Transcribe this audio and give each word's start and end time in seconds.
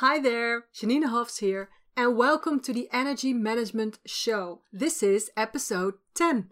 Hi 0.00 0.18
there, 0.18 0.64
Janine 0.74 1.10
Hofs 1.10 1.40
here, 1.40 1.68
and 1.94 2.16
welcome 2.16 2.58
to 2.60 2.72
the 2.72 2.88
Energy 2.90 3.34
Management 3.34 3.98
Show. 4.06 4.62
This 4.72 5.02
is 5.02 5.30
episode 5.36 5.92
10. 6.14 6.48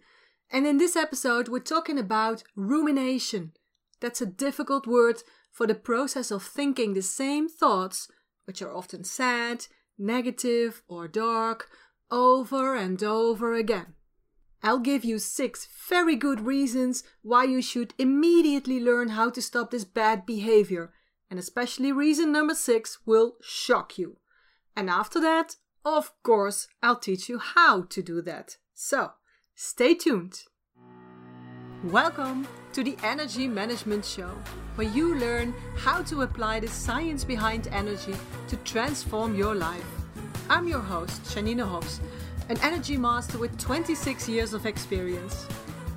And 0.52 0.66
in 0.66 0.76
this 0.76 0.96
episode, 0.96 1.48
we're 1.48 1.60
talking 1.60 1.98
about 1.98 2.42
rumination. 2.54 3.52
That's 4.00 4.20
a 4.20 4.26
difficult 4.26 4.86
word 4.86 5.22
for 5.50 5.66
the 5.66 5.74
process 5.74 6.30
of 6.30 6.42
thinking 6.42 6.92
the 6.92 7.00
same 7.00 7.48
thoughts, 7.48 8.08
which 8.44 8.60
are 8.60 8.70
often 8.70 9.02
sad, 9.02 9.64
negative, 9.98 10.82
or 10.86 11.08
dark, 11.08 11.70
over 12.10 12.76
and 12.76 13.02
over 13.02 13.54
again. 13.54 13.94
I'll 14.62 14.78
give 14.78 15.06
you 15.06 15.18
six 15.18 15.66
very 15.88 16.16
good 16.16 16.42
reasons 16.42 17.02
why 17.22 17.44
you 17.44 17.62
should 17.62 17.94
immediately 17.96 18.78
learn 18.78 19.08
how 19.08 19.30
to 19.30 19.40
stop 19.40 19.70
this 19.70 19.84
bad 19.84 20.26
behavior 20.26 20.92
and 21.30 21.38
especially 21.38 21.92
reason 21.92 22.32
number 22.32 22.54
six 22.54 22.98
will 23.04 23.36
shock 23.42 23.98
you. 23.98 24.16
And 24.76 24.88
after 24.88 25.20
that, 25.20 25.56
of 25.84 26.12
course, 26.22 26.68
I'll 26.82 26.96
teach 26.96 27.28
you 27.28 27.38
how 27.38 27.82
to 27.82 28.02
do 28.02 28.22
that. 28.22 28.56
So, 28.74 29.12
stay 29.54 29.94
tuned. 29.94 30.40
Welcome 31.84 32.48
to 32.72 32.82
the 32.82 32.96
Energy 33.02 33.46
Management 33.46 34.04
Show, 34.04 34.30
where 34.74 34.88
you 34.88 35.14
learn 35.14 35.54
how 35.76 36.02
to 36.04 36.22
apply 36.22 36.60
the 36.60 36.68
science 36.68 37.24
behind 37.24 37.68
energy 37.68 38.14
to 38.48 38.56
transform 38.58 39.34
your 39.34 39.54
life. 39.54 39.86
I'm 40.48 40.66
your 40.66 40.80
host, 40.80 41.22
Janine 41.24 41.66
Hofs, 41.66 42.00
an 42.48 42.58
energy 42.62 42.96
master 42.96 43.38
with 43.38 43.58
26 43.58 44.28
years 44.28 44.54
of 44.54 44.66
experience. 44.66 45.46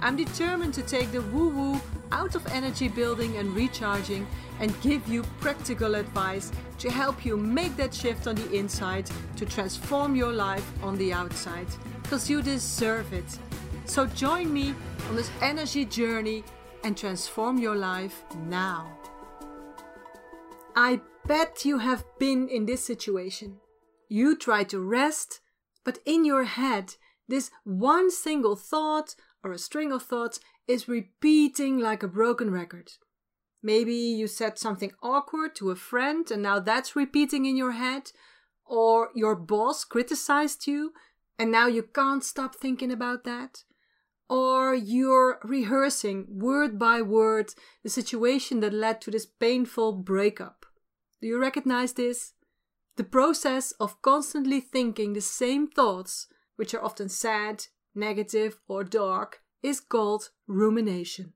I'm 0.01 0.15
determined 0.15 0.73
to 0.73 0.81
take 0.81 1.11
the 1.11 1.21
woo 1.21 1.49
woo 1.49 1.81
out 2.11 2.35
of 2.35 2.45
energy 2.47 2.87
building 2.87 3.37
and 3.37 3.55
recharging 3.55 4.27
and 4.59 4.79
give 4.81 5.07
you 5.07 5.23
practical 5.39 5.95
advice 5.95 6.51
to 6.79 6.91
help 6.91 7.25
you 7.25 7.37
make 7.37 7.75
that 7.77 7.93
shift 7.93 8.27
on 8.27 8.35
the 8.35 8.51
inside 8.53 9.09
to 9.35 9.45
transform 9.45 10.15
your 10.15 10.31
life 10.31 10.69
on 10.83 10.97
the 10.97 11.13
outside. 11.13 11.67
Because 12.03 12.29
you 12.29 12.41
deserve 12.41 13.13
it. 13.13 13.39
So 13.85 14.05
join 14.05 14.53
me 14.53 14.75
on 15.09 15.15
this 15.15 15.31
energy 15.41 15.85
journey 15.85 16.43
and 16.83 16.97
transform 16.97 17.57
your 17.57 17.75
life 17.75 18.23
now. 18.47 18.97
I 20.75 21.01
bet 21.27 21.65
you 21.65 21.79
have 21.79 22.03
been 22.17 22.47
in 22.47 22.65
this 22.65 22.83
situation. 22.83 23.57
You 24.09 24.35
try 24.35 24.63
to 24.65 24.79
rest, 24.79 25.41
but 25.83 25.99
in 26.05 26.25
your 26.25 26.43
head, 26.43 26.95
this 27.27 27.51
one 27.63 28.11
single 28.11 28.55
thought 28.55 29.15
or 29.43 29.51
a 29.51 29.57
string 29.57 29.91
of 29.91 30.03
thoughts 30.03 30.39
is 30.67 30.87
repeating 30.87 31.79
like 31.79 32.03
a 32.03 32.07
broken 32.07 32.51
record. 32.51 32.91
Maybe 33.63 33.93
you 33.93 34.27
said 34.27 34.57
something 34.57 34.91
awkward 35.03 35.55
to 35.55 35.69
a 35.69 35.75
friend 35.75 36.29
and 36.31 36.41
now 36.41 36.59
that's 36.59 36.95
repeating 36.95 37.45
in 37.45 37.55
your 37.55 37.73
head. 37.73 38.11
Or 38.65 39.09
your 39.13 39.35
boss 39.35 39.83
criticized 39.83 40.65
you 40.65 40.93
and 41.37 41.51
now 41.51 41.67
you 41.67 41.83
can't 41.83 42.23
stop 42.23 42.55
thinking 42.55 42.91
about 42.91 43.23
that. 43.25 43.63
Or 44.29 44.73
you're 44.73 45.39
rehearsing 45.43 46.25
word 46.29 46.79
by 46.79 47.01
word 47.01 47.53
the 47.83 47.89
situation 47.89 48.61
that 48.61 48.73
led 48.73 49.01
to 49.01 49.11
this 49.11 49.25
painful 49.25 49.93
breakup. 49.93 50.65
Do 51.21 51.27
you 51.27 51.39
recognize 51.39 51.93
this? 51.93 52.33
The 52.95 53.03
process 53.03 53.71
of 53.73 54.01
constantly 54.01 54.59
thinking 54.59 55.13
the 55.13 55.21
same 55.21 55.67
thoughts, 55.67 56.27
which 56.55 56.73
are 56.73 56.83
often 56.83 57.09
sad, 57.09 57.65
negative, 57.93 58.59
or 58.67 58.83
dark, 58.83 59.41
is 59.63 59.79
called 59.79 60.29
rumination. 60.47 61.33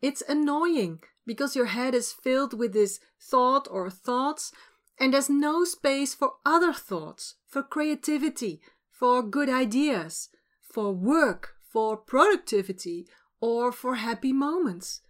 It's 0.00 0.22
annoying 0.28 1.00
because 1.26 1.56
your 1.56 1.66
head 1.66 1.94
is 1.94 2.12
filled 2.12 2.58
with 2.58 2.72
this 2.72 3.00
thought 3.20 3.68
or 3.70 3.90
thoughts, 3.90 4.52
and 4.98 5.12
there's 5.12 5.30
no 5.30 5.64
space 5.64 6.14
for 6.14 6.32
other 6.44 6.72
thoughts, 6.72 7.34
for 7.46 7.62
creativity, 7.62 8.60
for 8.90 9.22
good 9.22 9.48
ideas, 9.48 10.28
for 10.60 10.92
work, 10.92 11.54
for 11.70 11.96
productivity, 11.96 13.06
or 13.40 13.70
for 13.72 13.96
happy 13.96 14.32
moments. 14.32 15.02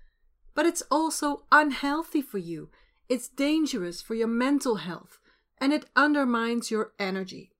But 0.54 0.66
it's 0.66 0.82
also 0.90 1.44
unhealthy 1.52 2.20
for 2.20 2.38
you. 2.38 2.70
It's 3.08 3.28
dangerous 3.28 4.02
for 4.02 4.14
your 4.14 4.28
mental 4.28 4.76
health 4.76 5.18
and 5.60 5.72
it 5.72 5.86
undermines 5.96 6.70
your 6.70 6.92
energy. 6.98 7.52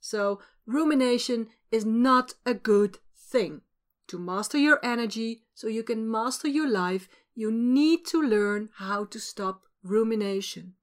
So, 0.00 0.40
rumination 0.66 1.48
is 1.70 1.84
not 1.84 2.34
a 2.44 2.54
good 2.54 2.98
thing. 3.14 3.62
To 4.08 4.18
master 4.18 4.58
your 4.58 4.78
energy 4.84 5.42
so 5.54 5.66
you 5.66 5.82
can 5.82 6.10
master 6.10 6.48
your 6.48 6.68
life, 6.68 7.08
you 7.34 7.50
need 7.50 8.06
to 8.06 8.22
learn 8.22 8.70
how 8.76 9.04
to 9.06 9.18
stop 9.18 9.62
rumination. 9.82 10.74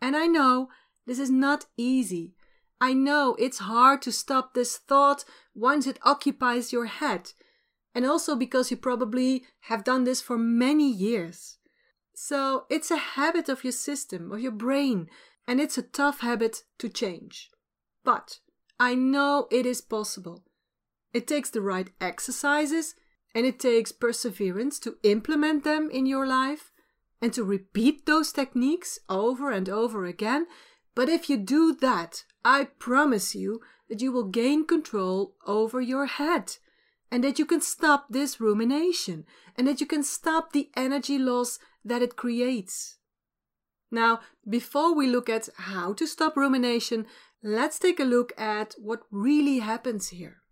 And 0.00 0.16
I 0.16 0.26
know 0.26 0.68
this 1.06 1.18
is 1.18 1.30
not 1.30 1.66
easy. 1.76 2.34
I 2.80 2.92
know 2.92 3.36
it's 3.38 3.58
hard 3.58 4.02
to 4.02 4.12
stop 4.12 4.54
this 4.54 4.76
thought 4.76 5.24
once 5.54 5.86
it 5.86 5.98
occupies 6.02 6.72
your 6.72 6.86
head. 6.86 7.32
And 7.94 8.04
also 8.04 8.34
because 8.34 8.70
you 8.70 8.76
probably 8.76 9.44
have 9.62 9.84
done 9.84 10.04
this 10.04 10.20
for 10.20 10.36
many 10.36 10.90
years. 10.90 11.58
So 12.14 12.64
it's 12.70 12.90
a 12.90 12.96
habit 12.96 13.48
of 13.48 13.64
your 13.64 13.72
system, 13.72 14.32
of 14.32 14.40
your 14.40 14.52
brain, 14.52 15.08
and 15.46 15.60
it's 15.60 15.78
a 15.78 15.82
tough 15.82 16.20
habit 16.20 16.62
to 16.78 16.88
change. 16.88 17.50
But 18.04 18.38
I 18.80 18.94
know 18.94 19.46
it 19.50 19.66
is 19.66 19.80
possible. 19.80 20.44
It 21.14 21.28
takes 21.28 21.48
the 21.48 21.62
right 21.62 21.90
exercises 22.00 22.96
and 23.34 23.46
it 23.46 23.60
takes 23.60 23.92
perseverance 23.92 24.80
to 24.80 24.96
implement 25.04 25.62
them 25.62 25.88
in 25.90 26.06
your 26.06 26.26
life 26.26 26.72
and 27.22 27.32
to 27.32 27.44
repeat 27.44 28.04
those 28.04 28.32
techniques 28.32 28.98
over 29.08 29.50
and 29.50 29.68
over 29.68 30.04
again. 30.04 30.46
But 30.94 31.08
if 31.08 31.30
you 31.30 31.36
do 31.36 31.74
that, 31.76 32.24
I 32.44 32.64
promise 32.78 33.34
you 33.34 33.60
that 33.88 34.02
you 34.02 34.10
will 34.10 34.24
gain 34.24 34.66
control 34.66 35.36
over 35.46 35.80
your 35.80 36.06
head 36.06 36.56
and 37.10 37.22
that 37.22 37.38
you 37.38 37.46
can 37.46 37.60
stop 37.60 38.06
this 38.10 38.40
rumination 38.40 39.24
and 39.56 39.68
that 39.68 39.80
you 39.80 39.86
can 39.86 40.02
stop 40.02 40.52
the 40.52 40.70
energy 40.76 41.18
loss 41.18 41.60
that 41.84 42.02
it 42.02 42.16
creates. 42.16 42.98
Now, 43.90 44.20
before 44.48 44.94
we 44.94 45.06
look 45.06 45.28
at 45.28 45.48
how 45.56 45.92
to 45.92 46.06
stop 46.06 46.36
rumination, 46.36 47.06
let's 47.42 47.78
take 47.78 48.00
a 48.00 48.04
look 48.04 48.32
at 48.36 48.74
what 48.78 49.02
really 49.12 49.60
happens 49.60 50.08
here. 50.08 50.43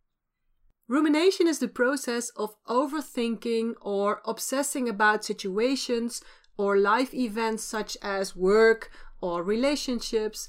Rumination 0.88 1.46
is 1.46 1.58
the 1.58 1.68
process 1.68 2.30
of 2.30 2.56
overthinking 2.66 3.74
or 3.80 4.20
obsessing 4.24 4.88
about 4.88 5.24
situations 5.24 6.22
or 6.56 6.76
life 6.76 7.14
events 7.14 7.64
such 7.64 7.96
as 8.02 8.36
work 8.36 8.90
or 9.20 9.42
relationships, 9.42 10.48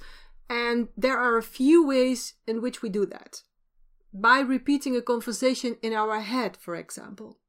and 0.50 0.90
there 0.98 1.18
are 1.18 1.38
a 1.38 1.44
few 1.44 1.86
ways 1.86 2.34
in 2.48 2.62
which 2.62 2.82
we 2.82 2.90
do 2.90 3.06
that. 3.06 3.44
By 4.14 4.40
repeating 4.40 4.96
a 4.96 5.02
conversation 5.02 5.78
in 5.82 5.94
our 5.94 6.20
head, 6.20 6.58
for 6.58 6.76
example. 6.76 7.40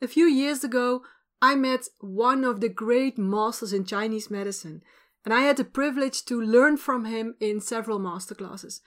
A 0.00 0.08
few 0.08 0.26
years 0.26 0.64
ago, 0.64 1.02
I 1.40 1.54
met 1.54 1.88
one 2.00 2.44
of 2.44 2.60
the 2.60 2.68
great 2.68 3.18
masters 3.18 3.72
in 3.72 3.84
Chinese 3.84 4.30
medicine, 4.30 4.82
and 5.24 5.32
I 5.32 5.42
had 5.42 5.56
the 5.56 5.64
privilege 5.64 6.24
to 6.26 6.40
learn 6.40 6.76
from 6.76 7.04
him 7.04 7.36
in 7.40 7.60
several 7.60 7.98
masterclasses. 7.98 8.80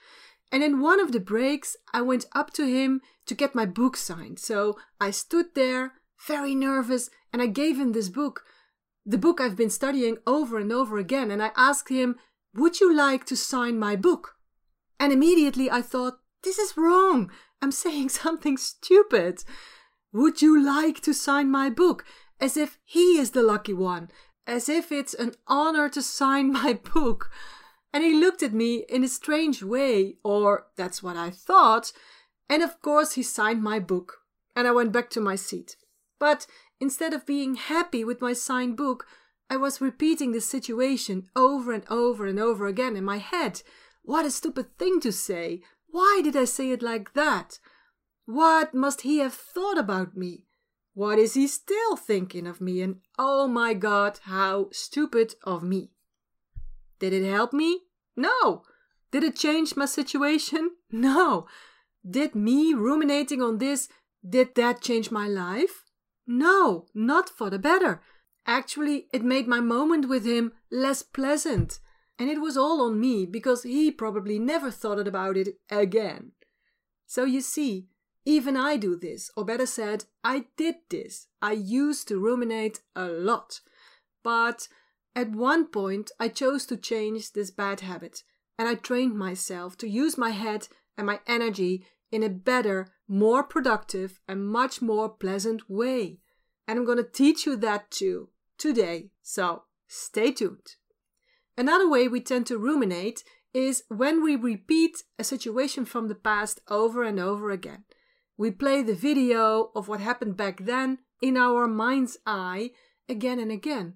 And 0.52 0.62
in 0.62 0.80
one 0.80 1.00
of 1.00 1.12
the 1.12 1.20
breaks, 1.20 1.76
I 1.92 2.02
went 2.02 2.26
up 2.32 2.52
to 2.54 2.66
him 2.66 3.00
to 3.26 3.34
get 3.34 3.54
my 3.54 3.66
book 3.66 3.96
signed. 3.96 4.38
So 4.38 4.76
I 5.00 5.10
stood 5.10 5.54
there, 5.54 5.94
very 6.26 6.54
nervous, 6.54 7.10
and 7.32 7.42
I 7.42 7.46
gave 7.46 7.78
him 7.78 7.92
this 7.92 8.08
book, 8.08 8.44
the 9.04 9.18
book 9.18 9.40
I've 9.40 9.56
been 9.56 9.70
studying 9.70 10.18
over 10.26 10.58
and 10.58 10.72
over 10.72 10.98
again. 10.98 11.30
And 11.30 11.42
I 11.42 11.50
asked 11.56 11.88
him, 11.88 12.16
Would 12.54 12.80
you 12.80 12.94
like 12.94 13.24
to 13.26 13.36
sign 13.36 13.78
my 13.78 13.96
book? 13.96 14.36
And 14.98 15.12
immediately 15.12 15.70
I 15.70 15.82
thought, 15.82 16.20
This 16.42 16.58
is 16.58 16.76
wrong. 16.76 17.30
I'm 17.60 17.72
saying 17.84 18.10
something 18.10 18.56
stupid. 18.56 19.42
Would 20.12 20.40
you 20.40 20.64
like 20.64 21.00
to 21.02 21.12
sign 21.12 21.50
my 21.50 21.68
book? 21.68 22.04
As 22.38 22.56
if 22.56 22.78
he 22.84 23.18
is 23.18 23.32
the 23.32 23.42
lucky 23.42 23.72
one, 23.72 24.10
as 24.46 24.68
if 24.68 24.92
it's 24.92 25.14
an 25.14 25.32
honor 25.46 25.88
to 25.88 26.02
sign 26.02 26.52
my 26.62 26.74
book 26.94 27.30
and 27.96 28.04
he 28.04 28.12
looked 28.12 28.42
at 28.42 28.52
me 28.52 28.84
in 28.90 29.02
a 29.02 29.08
strange 29.08 29.62
way, 29.62 30.18
or 30.22 30.66
that's 30.76 31.02
what 31.02 31.16
I 31.16 31.30
thought, 31.30 31.92
and 32.46 32.62
of 32.62 32.82
course 32.82 33.12
he 33.12 33.22
signed 33.22 33.62
my 33.62 33.78
book, 33.78 34.18
and 34.54 34.68
I 34.68 34.72
went 34.72 34.92
back 34.92 35.08
to 35.12 35.20
my 35.20 35.34
seat. 35.34 35.78
But 36.18 36.46
instead 36.78 37.14
of 37.14 37.24
being 37.24 37.54
happy 37.54 38.04
with 38.04 38.20
my 38.20 38.34
signed 38.34 38.76
book, 38.76 39.06
I 39.48 39.56
was 39.56 39.80
repeating 39.80 40.32
the 40.32 40.42
situation 40.42 41.30
over 41.34 41.72
and 41.72 41.84
over 41.88 42.26
and 42.26 42.38
over 42.38 42.66
again 42.66 42.96
in 42.96 43.04
my 43.04 43.16
head. 43.16 43.62
What 44.02 44.26
a 44.26 44.30
stupid 44.30 44.76
thing 44.76 45.00
to 45.00 45.10
say! 45.10 45.62
Why 45.86 46.20
did 46.22 46.36
I 46.36 46.44
say 46.44 46.72
it 46.72 46.82
like 46.82 47.14
that? 47.14 47.58
What 48.26 48.74
must 48.74 49.00
he 49.00 49.20
have 49.20 49.32
thought 49.32 49.78
about 49.78 50.14
me? 50.14 50.44
What 50.92 51.18
is 51.18 51.32
he 51.32 51.46
still 51.46 51.96
thinking 51.96 52.46
of 52.46 52.60
me? 52.60 52.82
And 52.82 53.00
oh 53.18 53.48
my 53.48 53.72
god, 53.72 54.20
how 54.24 54.68
stupid 54.70 55.36
of 55.44 55.62
me! 55.62 55.92
Did 56.98 57.14
it 57.14 57.26
help 57.26 57.54
me? 57.54 57.85
No. 58.16 58.62
Did 59.12 59.24
it 59.24 59.36
change 59.36 59.76
my 59.76 59.86
situation? 59.86 60.70
No. 60.90 61.46
Did 62.08 62.34
me 62.34 62.72
ruminating 62.72 63.42
on 63.42 63.58
this, 63.58 63.88
did 64.28 64.54
that 64.54 64.80
change 64.80 65.10
my 65.10 65.26
life? 65.26 65.84
No, 66.26 66.86
not 66.94 67.28
for 67.28 67.50
the 67.50 67.58
better. 67.58 68.00
Actually, 68.46 69.08
it 69.12 69.24
made 69.24 69.48
my 69.48 69.60
moment 69.60 70.08
with 70.08 70.24
him 70.24 70.52
less 70.70 71.02
pleasant. 71.02 71.80
And 72.18 72.30
it 72.30 72.40
was 72.40 72.56
all 72.56 72.80
on 72.80 73.00
me 73.00 73.26
because 73.26 73.64
he 73.64 73.90
probably 73.90 74.38
never 74.38 74.70
thought 74.70 75.06
about 75.06 75.36
it 75.36 75.58
again. 75.70 76.32
So 77.06 77.24
you 77.24 77.40
see, 77.40 77.88
even 78.24 78.56
I 78.56 78.76
do 78.76 78.96
this, 78.96 79.30
or 79.36 79.44
better 79.44 79.66
said, 79.66 80.04
I 80.24 80.46
did 80.56 80.76
this. 80.90 81.28
I 81.42 81.52
used 81.52 82.08
to 82.08 82.18
ruminate 82.18 82.80
a 82.94 83.06
lot. 83.06 83.60
But 84.24 84.68
at 85.16 85.30
one 85.30 85.66
point, 85.68 86.10
I 86.20 86.28
chose 86.28 86.66
to 86.66 86.76
change 86.76 87.32
this 87.32 87.50
bad 87.50 87.80
habit, 87.80 88.22
and 88.58 88.68
I 88.68 88.74
trained 88.74 89.16
myself 89.16 89.76
to 89.78 89.88
use 89.88 90.18
my 90.18 90.30
head 90.30 90.68
and 90.98 91.06
my 91.06 91.20
energy 91.26 91.86
in 92.12 92.22
a 92.22 92.28
better, 92.28 92.88
more 93.08 93.42
productive, 93.42 94.20
and 94.28 94.46
much 94.46 94.82
more 94.82 95.08
pleasant 95.08 95.70
way. 95.70 96.18
And 96.68 96.78
I'm 96.78 96.84
going 96.84 96.98
to 96.98 97.10
teach 97.10 97.46
you 97.46 97.56
that 97.56 97.90
too 97.90 98.28
today. 98.58 99.08
So 99.22 99.62
stay 99.88 100.32
tuned. 100.32 100.76
Another 101.56 101.88
way 101.88 102.08
we 102.08 102.20
tend 102.20 102.46
to 102.48 102.58
ruminate 102.58 103.24
is 103.54 103.84
when 103.88 104.22
we 104.22 104.36
repeat 104.36 105.02
a 105.18 105.24
situation 105.24 105.86
from 105.86 106.08
the 106.08 106.14
past 106.14 106.60
over 106.68 107.02
and 107.02 107.18
over 107.18 107.50
again. 107.50 107.84
We 108.36 108.50
play 108.50 108.82
the 108.82 108.94
video 108.94 109.70
of 109.74 109.88
what 109.88 110.00
happened 110.00 110.36
back 110.36 110.66
then 110.66 110.98
in 111.22 111.38
our 111.38 111.66
mind's 111.66 112.18
eye 112.26 112.72
again 113.08 113.38
and 113.38 113.50
again. 113.50 113.94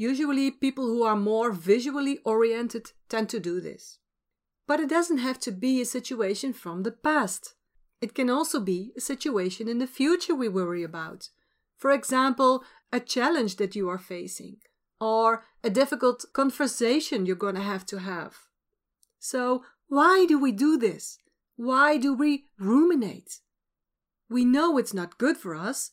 Usually, 0.00 0.50
people 0.50 0.86
who 0.86 1.02
are 1.02 1.14
more 1.14 1.52
visually 1.52 2.20
oriented 2.24 2.92
tend 3.10 3.28
to 3.28 3.38
do 3.38 3.60
this. 3.60 3.98
But 4.66 4.80
it 4.80 4.88
doesn't 4.88 5.18
have 5.18 5.38
to 5.40 5.52
be 5.52 5.82
a 5.82 5.84
situation 5.84 6.54
from 6.54 6.84
the 6.84 6.90
past. 6.90 7.52
It 8.00 8.14
can 8.14 8.30
also 8.30 8.60
be 8.60 8.94
a 8.96 9.00
situation 9.02 9.68
in 9.68 9.76
the 9.76 9.86
future 9.86 10.34
we 10.34 10.48
worry 10.48 10.82
about. 10.82 11.28
For 11.76 11.90
example, 11.90 12.64
a 12.90 12.98
challenge 12.98 13.56
that 13.56 13.76
you 13.76 13.90
are 13.90 13.98
facing, 13.98 14.56
or 14.98 15.44
a 15.62 15.68
difficult 15.68 16.24
conversation 16.32 17.26
you're 17.26 17.36
going 17.36 17.56
to 17.56 17.60
have 17.72 17.84
to 17.92 17.98
have. 17.98 18.46
So, 19.18 19.64
why 19.88 20.24
do 20.26 20.38
we 20.38 20.50
do 20.50 20.78
this? 20.78 21.18
Why 21.56 21.98
do 21.98 22.14
we 22.14 22.46
ruminate? 22.58 23.40
We 24.30 24.46
know 24.46 24.78
it's 24.78 24.94
not 24.94 25.18
good 25.18 25.36
for 25.36 25.54
us, 25.54 25.90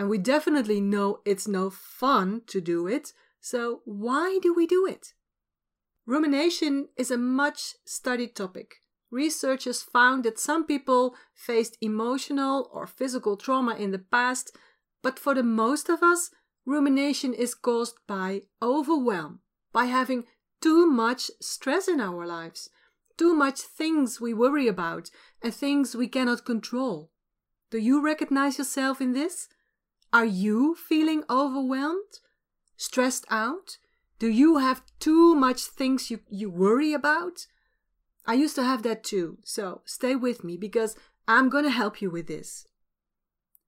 and 0.00 0.08
we 0.08 0.16
definitely 0.16 0.80
know 0.80 1.20
it's 1.26 1.46
no 1.46 1.68
fun 1.68 2.40
to 2.46 2.58
do 2.58 2.86
it, 2.86 3.12
so 3.38 3.82
why 3.84 4.38
do 4.40 4.54
we 4.54 4.66
do 4.66 4.86
it? 4.86 5.12
Rumination 6.06 6.88
is 6.96 7.10
a 7.10 7.18
much 7.18 7.74
studied 7.84 8.34
topic. 8.34 8.76
Researchers 9.10 9.82
found 9.82 10.24
that 10.24 10.38
some 10.38 10.64
people 10.64 11.14
faced 11.34 11.76
emotional 11.82 12.70
or 12.72 12.86
physical 12.86 13.36
trauma 13.36 13.74
in 13.74 13.90
the 13.90 13.98
past, 13.98 14.56
but 15.02 15.18
for 15.18 15.34
the 15.34 15.42
most 15.42 15.90
of 15.90 16.02
us, 16.02 16.30
rumination 16.64 17.34
is 17.34 17.54
caused 17.54 17.96
by 18.06 18.44
overwhelm, 18.62 19.40
by 19.70 19.84
having 19.84 20.24
too 20.62 20.86
much 20.86 21.30
stress 21.42 21.88
in 21.88 22.00
our 22.00 22.26
lives, 22.26 22.70
too 23.18 23.34
much 23.34 23.60
things 23.60 24.18
we 24.18 24.32
worry 24.32 24.66
about, 24.66 25.10
and 25.42 25.52
things 25.52 25.94
we 25.94 26.08
cannot 26.08 26.46
control. 26.46 27.10
Do 27.70 27.76
you 27.76 28.02
recognize 28.02 28.56
yourself 28.56 29.02
in 29.02 29.12
this? 29.12 29.46
Are 30.12 30.24
you 30.24 30.74
feeling 30.74 31.22
overwhelmed? 31.30 32.20
Stressed 32.76 33.24
out? 33.30 33.78
Do 34.18 34.28
you 34.28 34.58
have 34.58 34.82
too 34.98 35.34
much 35.34 35.62
things 35.62 36.10
you, 36.10 36.20
you 36.28 36.50
worry 36.50 36.92
about? 36.92 37.46
I 38.26 38.34
used 38.34 38.54
to 38.56 38.64
have 38.64 38.82
that 38.82 39.04
too, 39.04 39.38
so 39.44 39.82
stay 39.84 40.14
with 40.14 40.44
me 40.44 40.56
because 40.56 40.96
I'm 41.26 41.48
going 41.48 41.64
to 41.64 41.70
help 41.70 42.02
you 42.02 42.10
with 42.10 42.26
this. 42.26 42.66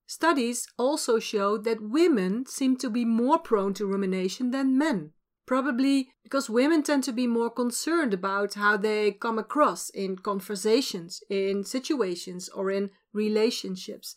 Studies 0.06 0.66
also 0.76 1.18
show 1.18 1.56
that 1.58 1.80
women 1.80 2.44
seem 2.46 2.76
to 2.78 2.90
be 2.90 3.04
more 3.04 3.38
prone 3.38 3.72
to 3.74 3.86
rumination 3.86 4.50
than 4.50 4.76
men. 4.76 5.12
Probably 5.46 6.10
because 6.22 6.50
women 6.50 6.82
tend 6.82 7.04
to 7.04 7.12
be 7.12 7.26
more 7.26 7.50
concerned 7.50 8.12
about 8.12 8.54
how 8.54 8.76
they 8.76 9.12
come 9.12 9.38
across 9.38 9.90
in 9.90 10.16
conversations, 10.16 11.22
in 11.30 11.64
situations, 11.64 12.48
or 12.48 12.70
in 12.70 12.90
relationships. 13.12 14.14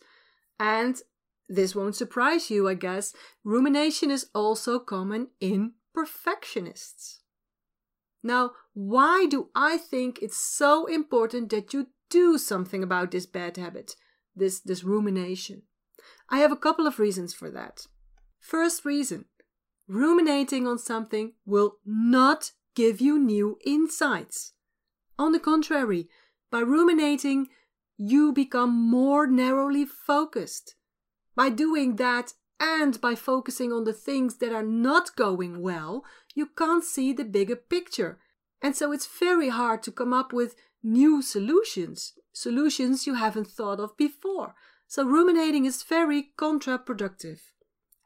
And 0.60 1.00
this 1.48 1.74
won't 1.74 1.96
surprise 1.96 2.50
you, 2.50 2.68
I 2.68 2.74
guess, 2.74 3.14
rumination 3.44 4.10
is 4.10 4.28
also 4.34 4.78
common 4.78 5.28
in 5.40 5.72
perfectionists. 5.94 7.20
Now, 8.22 8.52
why 8.74 9.26
do 9.28 9.50
I 9.54 9.78
think 9.78 10.18
it's 10.20 10.38
so 10.38 10.86
important 10.86 11.50
that 11.50 11.72
you 11.72 11.88
do 12.10 12.38
something 12.38 12.82
about 12.82 13.10
this 13.10 13.26
bad 13.26 13.56
habit, 13.56 13.94
this, 14.34 14.60
this 14.60 14.82
rumination? 14.84 15.62
I 16.28 16.38
have 16.38 16.52
a 16.52 16.56
couple 16.56 16.86
of 16.86 16.98
reasons 16.98 17.34
for 17.34 17.50
that. 17.50 17.86
First 18.40 18.84
reason 18.84 19.26
ruminating 19.88 20.66
on 20.66 20.78
something 20.78 21.32
will 21.44 21.76
not 21.84 22.52
give 22.74 23.00
you 23.00 23.18
new 23.18 23.58
insights. 23.64 24.52
On 25.18 25.32
the 25.32 25.40
contrary, 25.40 26.08
by 26.50 26.60
ruminating, 26.60 27.48
you 27.96 28.32
become 28.32 28.70
more 28.70 29.26
narrowly 29.26 29.84
focused. 29.84 30.75
By 31.36 31.50
doing 31.50 31.96
that 31.96 32.32
and 32.58 33.00
by 33.00 33.14
focusing 33.14 33.72
on 33.72 33.84
the 33.84 33.92
things 33.92 34.38
that 34.38 34.52
are 34.52 34.62
not 34.62 35.14
going 35.14 35.60
well, 35.60 36.04
you 36.34 36.46
can't 36.46 36.82
see 36.82 37.12
the 37.12 37.24
bigger 37.24 37.56
picture. 37.56 38.18
And 38.62 38.74
so 38.74 38.90
it's 38.90 39.06
very 39.06 39.50
hard 39.50 39.82
to 39.84 39.92
come 39.92 40.12
up 40.12 40.32
with 40.32 40.56
new 40.82 41.20
solutions, 41.20 42.14
solutions 42.32 43.06
you 43.06 43.14
haven't 43.14 43.48
thought 43.48 43.78
of 43.78 43.96
before. 43.96 44.54
So 44.88 45.04
ruminating 45.04 45.66
is 45.66 45.82
very 45.82 46.30
counterproductive. 46.38 47.40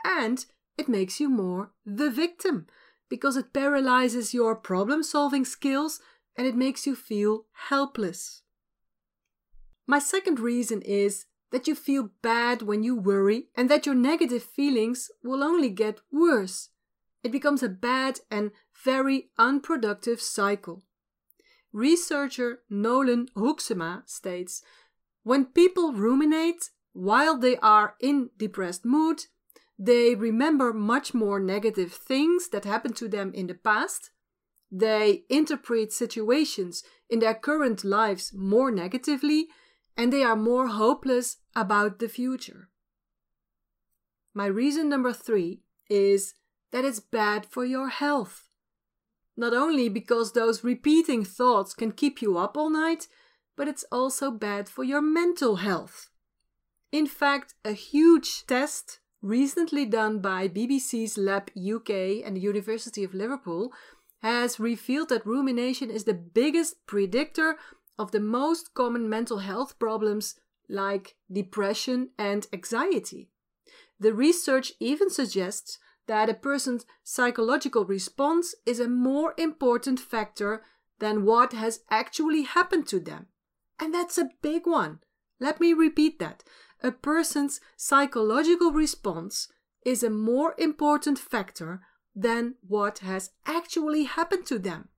And 0.05 0.44
it 0.77 0.88
makes 0.88 1.21
you 1.21 1.29
more 1.29 1.71
the 1.87 2.11
victim 2.11 2.67
because 3.09 3.37
it 3.37 3.53
paralyzes 3.53 4.35
your 4.35 4.56
problem 4.56 5.03
solving 5.03 5.44
skills 5.44 6.00
and 6.37 6.47
it 6.47 6.56
makes 6.56 6.87
you 6.87 6.97
feel 6.97 7.44
helpless. 7.69 8.43
My 9.87 9.99
second 9.99 10.41
reason 10.41 10.81
is 10.82 11.27
that 11.52 11.67
you 11.67 11.75
feel 11.75 12.11
bad 12.23 12.62
when 12.62 12.82
you 12.82 12.97
worry 12.97 13.49
and 13.56 13.69
that 13.70 13.87
your 13.87 13.94
negative 13.94 14.43
feelings 14.43 15.11
will 15.23 15.43
only 15.43 15.69
get 15.69 16.00
worse. 16.12 16.69
It 17.23 17.32
becomes 17.32 17.62
a 17.62 17.69
bad 17.69 18.20
and 18.31 18.50
very 18.85 19.31
unproductive 19.38 20.20
cycle. 20.20 20.82
Researcher 21.73 22.61
Nolen-Hoeksema 22.70 24.08
states 24.08 24.62
when 25.23 25.44
people 25.44 25.93
ruminate 25.93 26.70
while 26.93 27.37
they 27.37 27.56
are 27.58 27.94
in 28.00 28.31
depressed 28.37 28.85
mood, 28.85 29.26
they 29.79 30.14
remember 30.14 30.73
much 30.73 31.14
more 31.14 31.38
negative 31.38 31.93
things 31.93 32.49
that 32.49 32.64
happened 32.64 32.96
to 32.96 33.08
them 33.08 33.32
in 33.35 33.46
the 33.46 33.55
past. 33.55 34.11
They 34.70 35.25
interpret 35.29 35.93
situations 35.93 36.82
in 37.08 37.19
their 37.19 37.34
current 37.34 37.84
lives 37.84 38.32
more 38.34 38.70
negatively 38.70 39.48
and 39.96 40.13
they 40.13 40.22
are 40.22 40.36
more 40.36 40.69
hopeless 40.69 41.36
about 41.54 41.98
the 41.98 42.08
future. 42.08 42.69
My 44.34 44.46
reason 44.46 44.88
number 44.88 45.12
three 45.12 45.62
is 45.88 46.34
that 46.72 46.84
it's 46.84 47.00
bad 47.00 47.46
for 47.46 47.64
your 47.64 47.88
health. 47.88 48.48
Not 49.36 49.52
only 49.52 49.88
because 49.88 50.32
those 50.32 50.62
repeating 50.62 51.24
thoughts 51.24 51.74
can 51.74 51.92
keep 51.92 52.22
you 52.22 52.38
up 52.38 52.56
all 52.56 52.70
night, 52.70 53.08
but 53.56 53.69
it's 53.69 53.84
also 53.90 54.30
bad 54.30 54.69
for 54.69 54.84
your 54.84 55.02
mental 55.02 55.56
health. 55.56 56.10
In 56.92 57.06
fact, 57.06 57.54
a 57.64 57.72
huge 57.72 58.46
test 58.46 59.00
recently 59.22 59.84
done 59.84 60.20
by 60.20 60.48
BBC's 60.48 61.19
Lab 61.19 61.50
UK 61.50 62.24
and 62.24 62.36
the 62.36 62.40
University 62.40 63.04
of 63.04 63.14
Liverpool 63.14 63.72
has 64.22 64.60
revealed 64.60 65.08
that 65.08 65.26
rumination 65.26 65.90
is 65.90 66.04
the 66.04 66.14
biggest 66.14 66.86
predictor 66.86 67.56
of 67.98 68.12
the 68.12 68.20
most 68.20 68.74
common 68.74 69.08
mental 69.08 69.38
health 69.38 69.78
problems 69.78 70.36
like 70.70 71.17
depression 71.31 72.10
and 72.19 72.46
anxiety. 72.53 73.31
The 73.98 74.15
research 74.15 74.72
even 74.81 75.10
suggests 75.10 75.79
that 76.06 76.29
a 76.29 76.34
person's 76.34 76.86
psychological 77.05 77.84
response 77.84 78.55
is 78.67 78.81
a 78.81 78.89
more 78.89 79.34
important 79.36 80.00
factor 80.00 80.62
than 80.98 81.24
what 81.24 81.53
has 81.53 81.81
actually 81.91 82.43
happened 82.43 82.86
to 82.89 83.00
them. 83.00 83.27
And 83.79 83.94
that's 83.94 84.19
a 84.19 84.31
big 84.43 84.67
one. 84.67 85.00
Let 85.39 85.60
me 85.60 85.72
repeat 85.72 86.19
that. 86.19 86.44
A 86.82 86.93
person's 86.93 87.60
psychological 87.77 88.72
response 88.72 89.48
is 89.84 90.03
a 90.03 90.10
more 90.10 90.55
important 90.58 91.19
factor 91.19 91.81
than 92.15 92.55
what 92.67 92.98
has 92.98 93.31
actually 93.46 94.05
happened 94.05 94.46
to 94.46 94.58
them. 94.58 94.90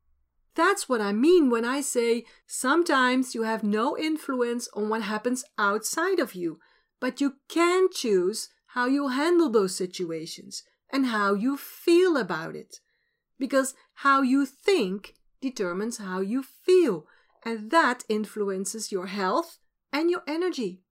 That's 0.54 0.88
what 0.88 1.00
I 1.00 1.12
mean 1.12 1.48
when 1.48 1.64
I 1.64 1.80
say 1.80 2.24
sometimes 2.46 3.34
you 3.34 3.44
have 3.44 3.64
no 3.64 3.96
influence 3.96 4.68
on 4.74 4.88
what 4.88 5.02
happens 5.02 5.44
outside 5.56 6.18
of 6.18 6.34
you, 6.34 6.58
but 7.00 7.20
you 7.20 7.36
can 7.48 7.88
choose 7.90 8.50
how 8.68 8.86
you 8.86 9.08
handle 9.08 9.50
those 9.50 9.74
situations 9.74 10.62
and 10.92 11.06
how 11.06 11.34
you 11.34 11.56
feel 11.56 12.16
about 12.16 12.54
it. 12.54 12.80
Because 13.38 13.74
how 13.94 14.20
you 14.22 14.44
think 14.44 15.14
determines 15.40 15.98
how 15.98 16.20
you 16.20 16.42
feel, 16.42 17.06
and 17.44 17.70
that 17.70 18.04
influences 18.08 18.92
your 18.92 19.06
health 19.06 19.58
and 19.92 20.10
your 20.10 20.22
energy. 20.28 20.82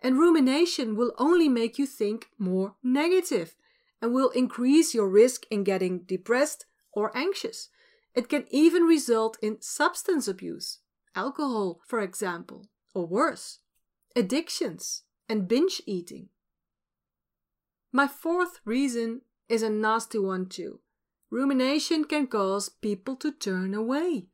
And 0.00 0.18
rumination 0.18 0.96
will 0.96 1.12
only 1.18 1.48
make 1.48 1.78
you 1.78 1.86
think 1.86 2.28
more 2.38 2.76
negative 2.82 3.56
and 4.00 4.14
will 4.14 4.30
increase 4.30 4.94
your 4.94 5.08
risk 5.08 5.44
in 5.50 5.64
getting 5.64 6.00
depressed 6.00 6.66
or 6.92 7.16
anxious 7.16 7.68
It 8.16 8.30
can 8.30 8.46
even 8.50 8.84
result 8.84 9.36
in 9.42 9.60
substance 9.60 10.26
abuse, 10.26 10.78
alcohol, 11.14 11.80
for 11.86 12.00
example, 12.00 12.66
or 12.94 13.06
worse, 13.06 13.58
addictions 14.16 15.02
and 15.28 15.46
binge 15.46 15.82
eating. 15.86 16.30
My 17.92 18.08
fourth 18.08 18.60
reason 18.64 19.20
is 19.50 19.62
a 19.62 19.68
nasty 19.68 20.18
one 20.18 20.46
too. 20.46 20.80
Rumination 21.30 22.04
can 22.04 22.26
cause 22.26 22.70
people 22.70 23.16
to 23.16 23.30
turn 23.30 23.74
away. 23.74 24.28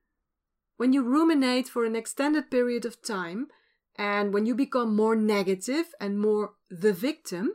When 0.77 0.93
you 0.93 1.03
ruminate 1.03 1.69
for 1.69 1.85
an 1.85 1.97
extended 1.97 2.51
period 2.51 2.85
of 2.85 3.03
time, 3.03 3.49
and 3.97 4.33
when 4.33 4.47
you 4.47 4.55
become 4.55 4.95
more 4.95 5.17
negative 5.17 5.87
and 6.01 6.21
more 6.21 6.53
the 6.71 6.93
victim, 6.93 7.53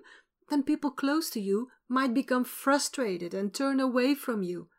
then 0.49 0.63
people 0.63 0.91
close 0.91 1.29
to 1.31 1.39
you 1.39 1.69
might 1.87 2.13
become 2.13 2.43
frustrated 2.43 3.33
and 3.33 3.53
turn 3.53 3.79
away 3.79 4.13
from 4.13 4.43
you. 4.43 4.69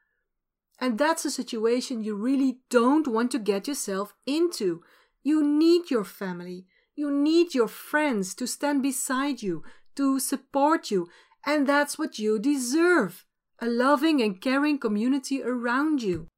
And 0.80 0.99
that's 0.99 1.25
a 1.25 1.30
situation 1.30 2.04
you 2.04 2.14
really 2.14 2.61
don't 2.70 3.08
want 3.08 3.30
to 3.32 3.38
get 3.38 3.66
yourself 3.66 4.14
into. 4.26 4.82
You 5.23 5.44
need 5.44 5.90
your 5.90 6.04
family. 6.04 6.66
You 6.94 7.11
need 7.11 7.54
your 7.54 7.68
friends 7.68 8.35
to 8.37 8.47
stand 8.47 8.82
beside 8.82 9.42
you, 9.42 9.64
to 9.97 10.20
support 10.20 10.90
you. 10.90 11.08
And 11.44 11.66
that's 11.66 11.99
what 11.99 12.18
you 12.18 12.38
deserve 12.38 13.25
a 13.61 13.66
loving 13.66 14.23
and 14.23 14.40
caring 14.40 14.78
community 14.78 15.42
around 15.42 16.00
you. 16.00 16.28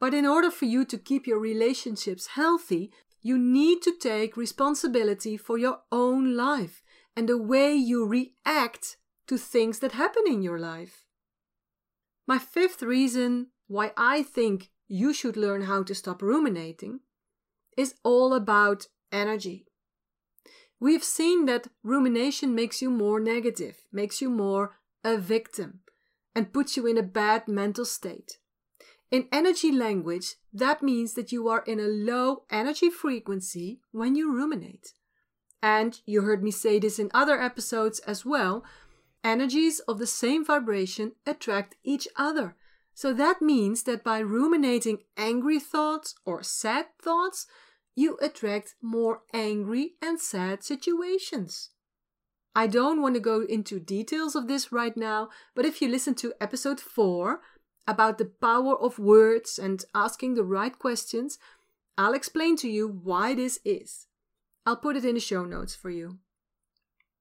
But 0.00 0.14
in 0.14 0.24
order 0.24 0.50
for 0.50 0.64
you 0.64 0.84
to 0.86 0.98
keep 0.98 1.26
your 1.26 1.38
relationships 1.38 2.28
healthy, 2.28 2.90
you 3.20 3.38
need 3.38 3.82
to 3.82 3.92
take 4.00 4.36
responsibility 4.36 5.36
for 5.36 5.58
your 5.58 5.80
own 5.92 6.34
life 6.34 6.82
and 7.14 7.28
the 7.28 7.38
way 7.38 7.74
you 7.74 8.06
react 8.06 8.96
to 9.28 9.38
things 9.38 9.78
that 9.78 9.92
happen 9.92 10.24
in 10.26 10.42
your 10.42 10.58
life. 10.58 11.04
My 12.26 12.38
fifth 12.38 12.82
reason 12.82 13.48
why 13.72 13.92
I 13.96 14.22
think 14.22 14.70
you 14.86 15.14
should 15.14 15.36
learn 15.36 15.62
how 15.62 15.82
to 15.84 15.94
stop 15.94 16.20
ruminating 16.20 17.00
is 17.76 17.94
all 18.04 18.34
about 18.34 18.88
energy. 19.10 19.66
We've 20.78 21.04
seen 21.04 21.46
that 21.46 21.68
rumination 21.82 22.54
makes 22.54 22.82
you 22.82 22.90
more 22.90 23.18
negative, 23.18 23.76
makes 23.90 24.20
you 24.20 24.28
more 24.28 24.76
a 25.02 25.16
victim, 25.16 25.80
and 26.34 26.52
puts 26.52 26.76
you 26.76 26.86
in 26.86 26.98
a 26.98 27.02
bad 27.02 27.48
mental 27.48 27.86
state. 27.86 28.38
In 29.10 29.28
energy 29.32 29.72
language, 29.72 30.34
that 30.52 30.82
means 30.82 31.14
that 31.14 31.32
you 31.32 31.48
are 31.48 31.64
in 31.66 31.80
a 31.80 31.94
low 32.12 32.44
energy 32.50 32.90
frequency 32.90 33.80
when 33.90 34.14
you 34.14 34.34
ruminate. 34.34 34.92
And 35.62 35.98
you 36.04 36.22
heard 36.22 36.42
me 36.42 36.50
say 36.50 36.78
this 36.78 36.98
in 36.98 37.10
other 37.14 37.40
episodes 37.40 38.00
as 38.00 38.26
well 38.26 38.64
energies 39.24 39.78
of 39.86 39.98
the 39.98 40.06
same 40.06 40.44
vibration 40.44 41.12
attract 41.24 41.76
each 41.84 42.08
other. 42.16 42.56
So 42.94 43.12
that 43.14 43.40
means 43.40 43.84
that 43.84 44.04
by 44.04 44.18
ruminating 44.18 44.98
angry 45.16 45.58
thoughts 45.58 46.14
or 46.24 46.42
sad 46.42 46.86
thoughts, 47.00 47.46
you 47.94 48.18
attract 48.20 48.74
more 48.82 49.22
angry 49.32 49.92
and 50.00 50.20
sad 50.20 50.62
situations. 50.62 51.70
I 52.54 52.66
don't 52.66 53.00
want 53.00 53.14
to 53.14 53.20
go 53.20 53.44
into 53.48 53.80
details 53.80 54.34
of 54.34 54.46
this 54.46 54.72
right 54.72 54.96
now, 54.96 55.30
but 55.54 55.64
if 55.64 55.80
you 55.80 55.88
listen 55.88 56.14
to 56.16 56.34
episode 56.40 56.80
4 56.80 57.40
about 57.86 58.18
the 58.18 58.30
power 58.40 58.76
of 58.76 58.98
words 58.98 59.58
and 59.58 59.84
asking 59.94 60.34
the 60.34 60.44
right 60.44 60.78
questions, 60.78 61.38
I'll 61.96 62.14
explain 62.14 62.56
to 62.56 62.68
you 62.68 62.88
why 62.88 63.34
this 63.34 63.58
is. 63.64 64.06
I'll 64.66 64.76
put 64.76 64.96
it 64.96 65.04
in 65.04 65.14
the 65.14 65.20
show 65.20 65.44
notes 65.44 65.74
for 65.74 65.90
you. 65.90 66.18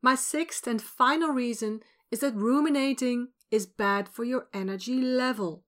My 0.01 0.15
sixth 0.15 0.67
and 0.67 0.81
final 0.81 1.29
reason 1.29 1.81
is 2.11 2.19
that 2.19 2.35
ruminating 2.35 3.29
is 3.51 3.65
bad 3.65 4.07
for 4.07 4.23
your 4.23 4.47
energy 4.53 4.99
level. 4.99 5.65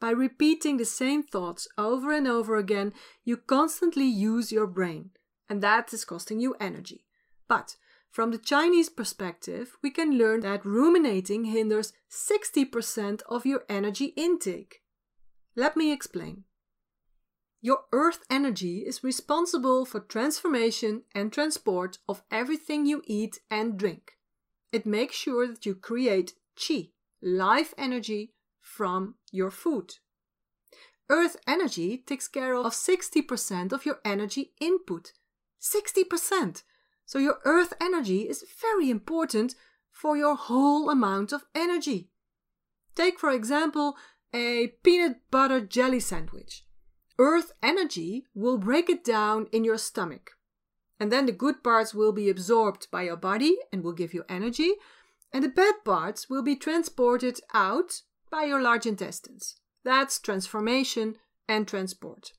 By 0.00 0.10
repeating 0.10 0.78
the 0.78 0.86
same 0.86 1.22
thoughts 1.22 1.68
over 1.76 2.10
and 2.10 2.26
over 2.26 2.56
again, 2.56 2.94
you 3.22 3.36
constantly 3.36 4.06
use 4.06 4.50
your 4.50 4.66
brain, 4.66 5.10
and 5.48 5.62
that 5.62 5.92
is 5.92 6.06
costing 6.06 6.40
you 6.40 6.56
energy. 6.58 7.04
But 7.48 7.76
from 8.10 8.30
the 8.30 8.38
Chinese 8.38 8.88
perspective, 8.88 9.76
we 9.82 9.90
can 9.90 10.18
learn 10.18 10.40
that 10.40 10.64
ruminating 10.64 11.44
hinders 11.44 11.92
60% 12.10 13.22
of 13.28 13.46
your 13.46 13.64
energy 13.68 14.06
intake. 14.16 14.82
Let 15.54 15.76
me 15.76 15.92
explain. 15.92 16.44
Your 17.60 17.80
earth 17.92 18.24
energy 18.30 18.78
is 18.86 19.04
responsible 19.04 19.84
for 19.84 20.00
transformation 20.00 21.02
and 21.14 21.30
transport 21.30 21.98
of 22.08 22.22
everything 22.30 22.86
you 22.86 23.02
eat 23.04 23.40
and 23.50 23.78
drink. 23.78 24.12
It 24.72 24.86
makes 24.86 25.14
sure 25.14 25.46
that 25.46 25.66
you 25.66 25.74
create 25.74 26.32
qi, 26.56 26.92
life 27.22 27.74
energy, 27.76 28.32
from 28.60 29.14
your 29.32 29.50
food. 29.50 29.94
Earth 31.08 31.36
energy 31.46 31.98
takes 31.98 32.28
care 32.28 32.54
of 32.54 32.72
60% 32.72 33.72
of 33.72 33.84
your 33.84 33.98
energy 34.04 34.52
input. 34.60 35.12
60%! 35.60 36.62
So 37.04 37.18
your 37.18 37.40
earth 37.44 37.72
energy 37.80 38.28
is 38.28 38.44
very 38.60 38.88
important 38.88 39.56
for 39.90 40.16
your 40.16 40.36
whole 40.36 40.88
amount 40.88 41.32
of 41.32 41.44
energy. 41.54 42.10
Take, 42.94 43.18
for 43.18 43.32
example, 43.32 43.96
a 44.32 44.68
peanut 44.84 45.16
butter 45.30 45.60
jelly 45.60 46.00
sandwich. 46.00 46.64
Earth 47.18 47.52
energy 47.62 48.24
will 48.34 48.56
break 48.56 48.88
it 48.88 49.02
down 49.04 49.48
in 49.52 49.64
your 49.64 49.78
stomach. 49.78 50.32
And 51.00 51.10
then 51.10 51.26
the 51.26 51.32
good 51.32 51.64
parts 51.64 51.92
will 51.92 52.12
be 52.12 52.30
absorbed 52.30 52.86
by 52.90 53.02
your 53.02 53.16
body 53.16 53.56
and 53.72 53.82
will 53.82 53.92
give 53.92 54.14
you 54.14 54.24
energy. 54.28 54.74
And 55.32 55.44
the 55.44 55.48
bad 55.48 55.74
parts 55.84 56.28
will 56.28 56.42
be 56.42 56.56
transported 56.56 57.40
out 57.54 58.02
by 58.30 58.44
your 58.44 58.60
large 58.60 58.86
intestines. 58.86 59.56
That's 59.84 60.18
transformation 60.18 61.16
and 61.48 61.66
transport. 61.66 62.32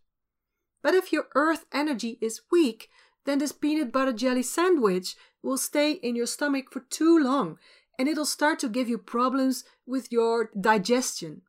But 0.81 0.93
if 0.93 1.13
your 1.13 1.27
earth 1.35 1.65
energy 1.71 2.17
is 2.21 2.41
weak, 2.51 2.89
then 3.25 3.37
this 3.37 3.51
peanut 3.51 3.91
butter 3.91 4.13
jelly 4.13 4.43
sandwich 4.43 5.15
will 5.43 5.57
stay 5.57 5.93
in 5.93 6.15
your 6.15 6.25
stomach 6.25 6.71
for 6.71 6.81
too 6.81 7.17
long 7.19 7.57
and 7.97 8.07
it'll 8.07 8.25
start 8.25 8.59
to 8.59 8.69
give 8.69 8.89
you 8.89 8.97
problems 8.97 9.63
with 9.85 10.11
your 10.11 10.49
digestion. 10.59 11.41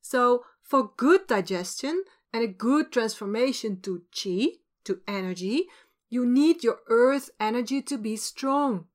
So, 0.00 0.44
for 0.62 0.92
good 0.96 1.26
digestion 1.26 2.04
and 2.32 2.44
a 2.44 2.46
good 2.46 2.92
transformation 2.92 3.80
to 3.80 4.02
chi, 4.14 4.58
to 4.84 5.00
energy, 5.08 5.66
you 6.08 6.24
need 6.24 6.62
your 6.62 6.80
earth 6.88 7.30
energy 7.40 7.82
to 7.82 7.98
be 7.98 8.16
strong. 8.16 8.86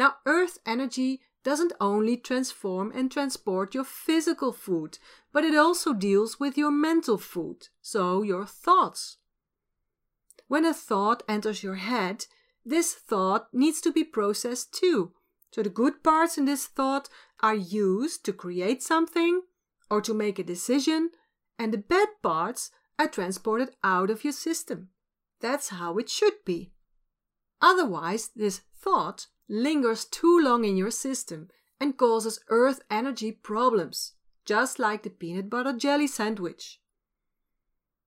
Now, 0.00 0.14
earth 0.24 0.56
energy 0.64 1.20
doesn't 1.44 1.74
only 1.78 2.16
transform 2.16 2.90
and 2.94 3.12
transport 3.12 3.74
your 3.74 3.84
physical 3.84 4.50
food, 4.50 4.98
but 5.30 5.44
it 5.44 5.54
also 5.54 5.92
deals 5.92 6.40
with 6.40 6.56
your 6.56 6.70
mental 6.70 7.18
food, 7.18 7.68
so 7.82 8.22
your 8.22 8.46
thoughts. 8.46 9.18
When 10.48 10.64
a 10.64 10.72
thought 10.72 11.22
enters 11.28 11.62
your 11.62 11.74
head, 11.74 12.24
this 12.64 12.94
thought 12.94 13.48
needs 13.52 13.82
to 13.82 13.92
be 13.92 14.02
processed 14.02 14.72
too. 14.72 15.12
So 15.50 15.62
the 15.62 15.68
good 15.68 16.02
parts 16.02 16.38
in 16.38 16.46
this 16.46 16.66
thought 16.66 17.10
are 17.40 17.54
used 17.54 18.24
to 18.24 18.32
create 18.32 18.82
something 18.82 19.42
or 19.90 20.00
to 20.00 20.14
make 20.14 20.38
a 20.38 20.42
decision, 20.42 21.10
and 21.58 21.74
the 21.74 21.78
bad 21.78 22.08
parts 22.22 22.70
are 22.98 23.06
transported 23.06 23.76
out 23.84 24.08
of 24.08 24.24
your 24.24 24.32
system. 24.32 24.88
That's 25.40 25.68
how 25.68 25.98
it 25.98 26.08
should 26.08 26.42
be. 26.46 26.72
Otherwise, 27.60 28.30
this 28.34 28.60
thought 28.74 29.26
lingers 29.48 30.04
too 30.04 30.40
long 30.40 30.64
in 30.64 30.76
your 30.76 30.90
system 30.90 31.48
and 31.80 31.96
causes 31.96 32.40
earth 32.48 32.80
energy 32.90 33.32
problems, 33.32 34.12
just 34.44 34.78
like 34.78 35.02
the 35.02 35.10
peanut 35.10 35.50
butter 35.50 35.72
jelly 35.72 36.06
sandwich. 36.06 36.80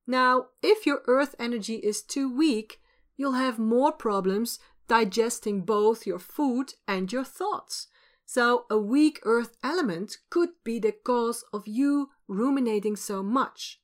Now, 0.05 0.47
if 0.61 0.85
your 0.85 1.01
earth 1.07 1.35
energy 1.39 1.75
is 1.75 2.01
too 2.01 2.33
weak, 2.33 2.81
you'll 3.15 3.33
have 3.33 3.59
more 3.59 3.91
problems 3.91 4.59
digesting 4.87 5.61
both 5.61 6.05
your 6.05 6.19
food 6.19 6.73
and 6.87 7.11
your 7.11 7.23
thoughts. 7.23 7.87
So, 8.25 8.65
a 8.69 8.77
weak 8.77 9.19
earth 9.23 9.57
element 9.63 10.17
could 10.29 10.49
be 10.63 10.79
the 10.79 10.91
cause 10.91 11.43
of 11.53 11.67
you 11.67 12.09
ruminating 12.27 12.95
so 12.95 13.21
much. 13.21 13.81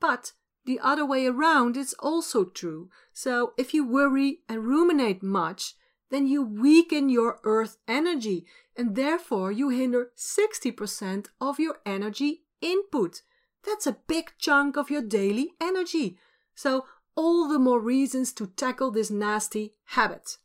But 0.00 0.32
the 0.64 0.78
other 0.80 1.04
way 1.04 1.26
around 1.26 1.76
is 1.76 1.94
also 1.98 2.44
true. 2.44 2.88
So, 3.12 3.52
if 3.56 3.74
you 3.74 3.86
worry 3.86 4.38
and 4.48 4.64
ruminate 4.64 5.22
much, 5.22 5.74
then 6.10 6.26
you 6.26 6.42
weaken 6.42 7.08
your 7.08 7.40
earth 7.42 7.78
energy 7.88 8.46
and 8.76 8.94
therefore 8.94 9.50
you 9.50 9.70
hinder 9.70 10.12
60% 10.16 11.26
of 11.40 11.58
your 11.58 11.78
energy 11.84 12.42
input. 12.60 13.22
That's 13.64 13.86
a 13.86 13.98
big 14.06 14.32
chunk 14.38 14.76
of 14.76 14.90
your 14.90 15.02
daily 15.02 15.52
energy. 15.60 16.18
So, 16.54 16.86
all 17.14 17.48
the 17.48 17.58
more 17.58 17.80
reasons 17.80 18.32
to 18.34 18.46
tackle 18.46 18.90
this 18.90 19.10
nasty 19.10 19.74
habit. 19.84 20.38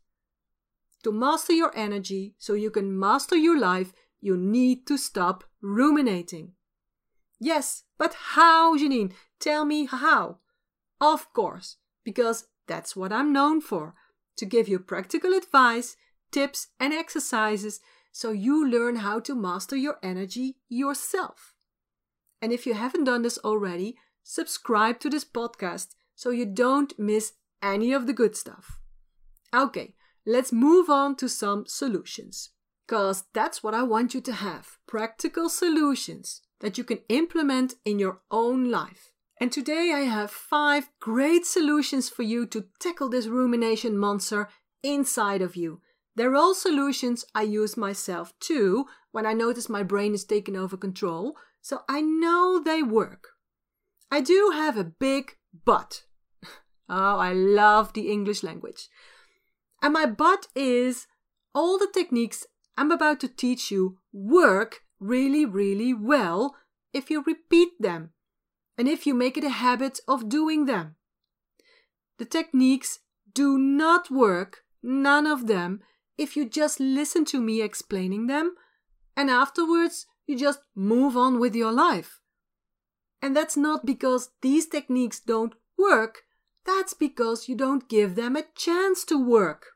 To 1.04 1.12
master 1.12 1.54
your 1.54 1.72
energy 1.76 2.36
so 2.38 2.54
you 2.54 2.72
can 2.72 2.98
master 2.98 3.36
your 3.36 3.58
life, 3.58 3.94
you 4.20 4.36
need 4.36 4.86
to 4.88 4.98
stop 4.98 5.44
ruminating. 5.62 6.54
Yes, 7.40 7.84
but 7.98 8.14
how, 8.36 8.78
Janine? 8.78 9.14
Tell 9.40 9.66
me 9.66 9.86
how. 9.86 10.40
Of 11.00 11.32
course, 11.34 11.78
because 12.04 12.48
that's 12.68 12.96
what 12.96 13.14
I'm 13.14 13.32
known 13.32 13.62
for 13.62 13.94
to 14.38 14.46
give 14.46 14.68
you 14.68 14.80
practical 14.80 15.34
advice, 15.34 15.96
tips, 16.32 16.68
and 16.80 16.94
exercises 16.94 17.80
so 18.12 18.32
you 18.32 18.68
learn 18.68 18.98
how 18.98 19.20
to 19.20 19.36
master 19.36 19.76
your 19.76 19.98
energy 20.02 20.58
yourself. 20.70 21.54
And 22.42 22.52
if 22.52 22.66
you 22.66 22.74
haven't 22.74 23.04
done 23.04 23.22
this 23.22 23.38
already, 23.40 23.96
subscribe 24.24 25.00
to 25.02 25.10
this 25.10 25.26
podcast 25.26 25.96
so 26.16 26.32
you 26.32 26.46
don't 26.46 26.98
miss 26.98 27.34
any 27.62 27.94
of 27.94 28.08
the 28.08 28.14
good 28.14 28.36
stuff. 28.36 28.80
Okay, 29.56 29.94
let's 30.26 30.52
move 30.52 30.90
on 30.90 31.16
to 31.18 31.30
some 31.30 31.66
solutions. 31.68 32.50
Because 32.88 33.26
that's 33.34 33.62
what 33.62 33.74
I 33.74 33.84
want 33.84 34.14
you 34.14 34.22
to 34.22 34.32
have 34.32 34.78
practical 34.88 35.50
solutions 35.50 36.42
that 36.62 36.78
you 36.78 36.84
can 36.84 37.00
implement 37.10 37.76
in 37.86 38.00
your 38.00 38.22
own 38.32 38.70
life. 38.72 39.12
And 39.40 39.52
today 39.52 39.92
I 39.94 40.02
have 40.02 40.32
five 40.32 40.90
great 41.00 41.46
solutions 41.46 42.10
for 42.10 42.24
you 42.24 42.46
to 42.48 42.66
tackle 42.80 43.10
this 43.10 43.28
rumination 43.28 43.98
monster 43.98 44.50
inside 44.82 45.42
of 45.42 45.56
you. 45.56 45.82
They're 46.16 46.36
all 46.36 46.56
solutions 46.56 47.26
I 47.36 47.44
use 47.44 47.78
myself 47.78 48.34
too 48.40 48.86
when 49.12 49.28
I 49.28 49.34
notice 49.34 49.70
my 49.70 49.84
brain 49.84 50.16
is 50.16 50.24
taking 50.24 50.56
over 50.56 50.76
control, 50.76 51.36
so 51.62 51.82
I 51.88 52.02
know 52.02 52.60
they 52.60 52.82
work. 52.82 53.30
I 54.10 54.22
do 54.22 54.52
have 54.54 54.78
a 54.78 54.84
big 54.84 55.36
but. 55.66 56.04
oh, 56.90 57.18
I 57.18 57.34
love 57.34 57.94
the 57.94 58.10
English 58.12 58.42
language. 58.42 58.90
And 59.84 59.94
my 59.94 60.08
but 60.08 60.48
is 60.56 61.06
all 61.54 61.78
the 61.78 61.90
techniques 61.94 62.48
I'm 62.76 62.92
about 62.92 63.20
to 63.20 63.28
teach 63.28 63.70
you 63.70 64.00
work 64.12 64.82
really, 65.00 65.46
really 65.46 65.94
well 65.94 66.56
if 66.94 67.10
you 67.10 67.24
repeat 67.24 67.70
them 67.80 68.12
and 68.78 68.88
if 68.88 69.06
you 69.06 69.14
make 69.14 69.38
it 69.38 69.44
a 69.44 69.50
habit 69.50 70.00
of 70.08 70.30
doing 70.30 70.66
them. 70.66 70.96
The 72.18 72.26
techniques 72.26 73.00
do 73.34 73.58
not 73.58 74.10
work, 74.10 74.64
none 74.82 75.28
of 75.28 75.48
them, 75.48 75.82
if 76.18 76.36
you 76.36 76.50
just 76.50 76.80
listen 76.80 77.26
to 77.26 77.40
me 77.40 77.62
explaining 77.62 78.28
them 78.28 78.56
and 79.16 79.30
afterwards 79.30 80.08
you 80.26 80.38
just 80.38 80.60
move 80.76 81.16
on 81.16 81.40
with 81.40 81.56
your 81.56 81.72
life. 81.72 82.20
And 83.22 83.36
that's 83.36 83.58
not 83.58 83.86
because 83.86 84.32
these 84.42 84.68
techniques 84.68 85.20
don't 85.20 85.54
work, 85.78 86.24
that's 86.66 86.94
because 86.94 87.48
you 87.48 87.56
don't 87.56 87.88
give 87.90 88.16
them 88.16 88.36
a 88.36 88.46
chance 88.56 89.04
to 89.06 89.18
work. 89.18 89.68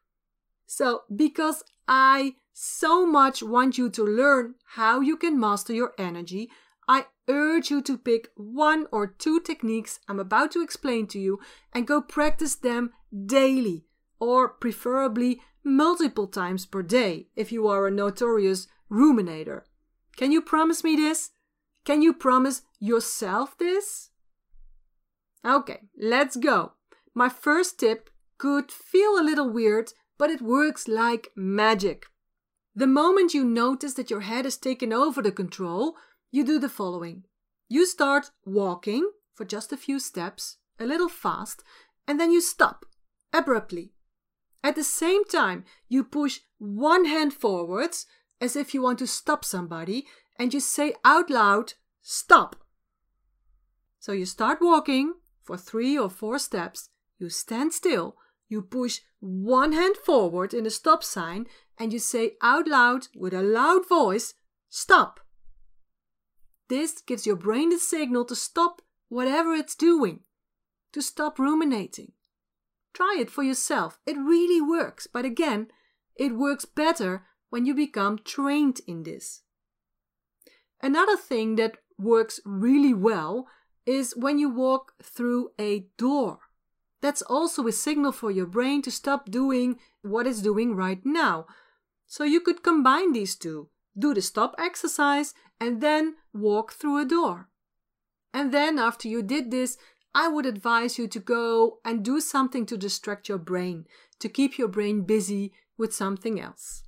So, 0.67 1.01
because 1.13 1.63
I 1.87 2.35
so 2.53 3.05
much 3.05 3.41
want 3.41 3.77
you 3.77 3.89
to 3.89 4.03
learn 4.03 4.55
how 4.75 4.99
you 4.99 5.17
can 5.17 5.39
master 5.39 5.73
your 5.73 5.93
energy, 5.97 6.49
I 6.87 7.05
urge 7.29 7.71
you 7.71 7.81
to 7.83 7.97
pick 7.97 8.29
one 8.35 8.87
or 8.91 9.07
two 9.07 9.39
techniques 9.39 9.99
I'm 10.07 10.19
about 10.19 10.51
to 10.51 10.61
explain 10.61 11.07
to 11.07 11.19
you 11.19 11.39
and 11.73 11.87
go 11.87 12.01
practice 12.01 12.55
them 12.55 12.91
daily, 13.25 13.85
or 14.19 14.49
preferably 14.49 15.41
multiple 15.63 16.27
times 16.27 16.65
per 16.65 16.81
day 16.81 17.27
if 17.35 17.51
you 17.51 17.67
are 17.67 17.87
a 17.87 17.91
notorious 17.91 18.67
ruminator. 18.91 19.61
Can 20.17 20.31
you 20.31 20.41
promise 20.41 20.83
me 20.83 20.95
this? 20.95 21.31
Can 21.85 22.01
you 22.01 22.13
promise 22.13 22.63
yourself 22.79 23.57
this? 23.57 24.09
Okay, 25.45 25.79
let's 25.97 26.35
go. 26.35 26.73
My 27.15 27.29
first 27.29 27.79
tip 27.79 28.09
could 28.37 28.71
feel 28.71 29.19
a 29.19 29.23
little 29.23 29.49
weird, 29.49 29.93
but 30.17 30.29
it 30.29 30.41
works 30.41 30.87
like 30.87 31.31
magic. 31.35 32.07
The 32.75 32.87
moment 32.87 33.33
you 33.33 33.43
notice 33.43 33.93
that 33.95 34.09
your 34.09 34.21
head 34.21 34.45
has 34.45 34.57
taken 34.57 34.93
over 34.93 35.21
the 35.21 35.31
control, 35.31 35.95
you 36.31 36.45
do 36.45 36.57
the 36.57 36.69
following. 36.69 37.25
You 37.67 37.85
start 37.85 38.31
walking 38.45 39.11
for 39.33 39.45
just 39.45 39.73
a 39.73 39.77
few 39.77 39.99
steps, 39.99 40.57
a 40.79 40.85
little 40.85 41.09
fast, 41.09 41.63
and 42.07 42.19
then 42.19 42.31
you 42.31 42.41
stop 42.41 42.85
abruptly. 43.33 43.91
At 44.63 44.75
the 44.75 44.83
same 44.83 45.25
time, 45.25 45.65
you 45.89 46.03
push 46.03 46.39
one 46.59 47.05
hand 47.05 47.33
forwards 47.33 48.05
as 48.39 48.55
if 48.55 48.73
you 48.73 48.81
want 48.81 48.99
to 48.99 49.07
stop 49.07 49.45
somebody, 49.45 50.05
and 50.39 50.53
you 50.53 50.59
say 50.59 50.95
out 51.05 51.29
loud, 51.29 51.73
Stop. 52.01 52.55
So 53.99 54.11
you 54.11 54.25
start 54.25 54.57
walking 54.59 55.13
for 55.43 55.57
three 55.57 55.97
or 55.97 56.09
four 56.09 56.39
steps, 56.39 56.89
you 57.19 57.29
stand 57.29 57.73
still, 57.73 58.15
you 58.51 58.61
push 58.61 58.99
one 59.21 59.71
hand 59.71 59.95
forward 59.95 60.53
in 60.53 60.65
the 60.65 60.69
stop 60.69 61.03
sign, 61.03 61.47
and 61.77 61.93
you 61.93 61.99
say 61.99 62.33
out 62.41 62.67
loud 62.67 63.07
with 63.15 63.33
a 63.33 63.41
loud 63.41 63.87
voice, 63.87 64.33
Stop. 64.69 65.21
This 66.67 67.01
gives 67.01 67.25
your 67.25 67.35
brain 67.35 67.69
the 67.69 67.79
signal 67.79 68.25
to 68.25 68.35
stop 68.35 68.81
whatever 69.09 69.53
it's 69.53 69.75
doing, 69.75 70.21
to 70.93 71.01
stop 71.01 71.39
ruminating. 71.39 72.11
Try 72.93 73.17
it 73.19 73.29
for 73.29 73.43
yourself. 73.43 73.99
It 74.05 74.17
really 74.17 74.61
works. 74.61 75.07
But 75.07 75.25
again, 75.25 75.67
it 76.15 76.35
works 76.35 76.65
better 76.65 77.25
when 77.49 77.65
you 77.65 77.73
become 77.73 78.19
trained 78.23 78.81
in 78.87 79.03
this. 79.03 79.41
Another 80.81 81.17
thing 81.17 81.55
that 81.55 81.77
works 81.97 82.39
really 82.45 82.93
well 82.93 83.47
is 83.85 84.15
when 84.15 84.39
you 84.39 84.49
walk 84.49 84.93
through 85.01 85.51
a 85.59 85.87
door. 85.97 86.39
That's 87.01 87.21
also 87.23 87.67
a 87.67 87.71
signal 87.71 88.11
for 88.11 88.31
your 88.31 88.45
brain 88.45 88.81
to 88.83 88.91
stop 88.91 89.29
doing 89.29 89.79
what 90.01 90.27
it's 90.27 90.41
doing 90.41 90.75
right 90.75 91.03
now. 91.03 91.47
So 92.07 92.23
you 92.23 92.41
could 92.41 92.63
combine 92.63 93.13
these 93.13 93.35
two 93.35 93.69
do 93.97 94.13
the 94.13 94.21
stop 94.21 94.55
exercise 94.57 95.33
and 95.59 95.81
then 95.81 96.15
walk 96.33 96.73
through 96.73 96.99
a 96.99 97.05
door. 97.05 97.49
And 98.33 98.53
then, 98.53 98.79
after 98.79 99.07
you 99.07 99.21
did 99.21 99.51
this, 99.51 99.77
I 100.15 100.27
would 100.27 100.45
advise 100.45 100.97
you 100.97 101.07
to 101.09 101.19
go 101.19 101.79
and 101.83 102.03
do 102.03 102.19
something 102.19 102.65
to 102.67 102.77
distract 102.77 103.27
your 103.27 103.37
brain, 103.37 103.85
to 104.19 104.29
keep 104.29 104.57
your 104.57 104.67
brain 104.67 105.01
busy 105.01 105.53
with 105.77 105.93
something 105.93 106.39
else. 106.39 106.83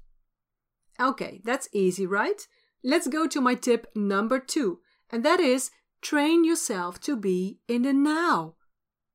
Okay, 1.00 1.42
that's 1.44 1.68
easy, 1.74 2.06
right? 2.06 2.48
Let's 2.84 3.08
go 3.08 3.28
to 3.28 3.42
my 3.42 3.56
tip 3.56 3.88
number 3.96 4.40
two, 4.40 4.80
and 5.10 5.24
that 5.26 5.40
is 5.40 5.72
train 6.02 6.44
yourself 6.44 7.00
to 7.02 7.16
be 7.16 7.60
in 7.68 7.84
the 7.84 7.94
now. 7.94 8.56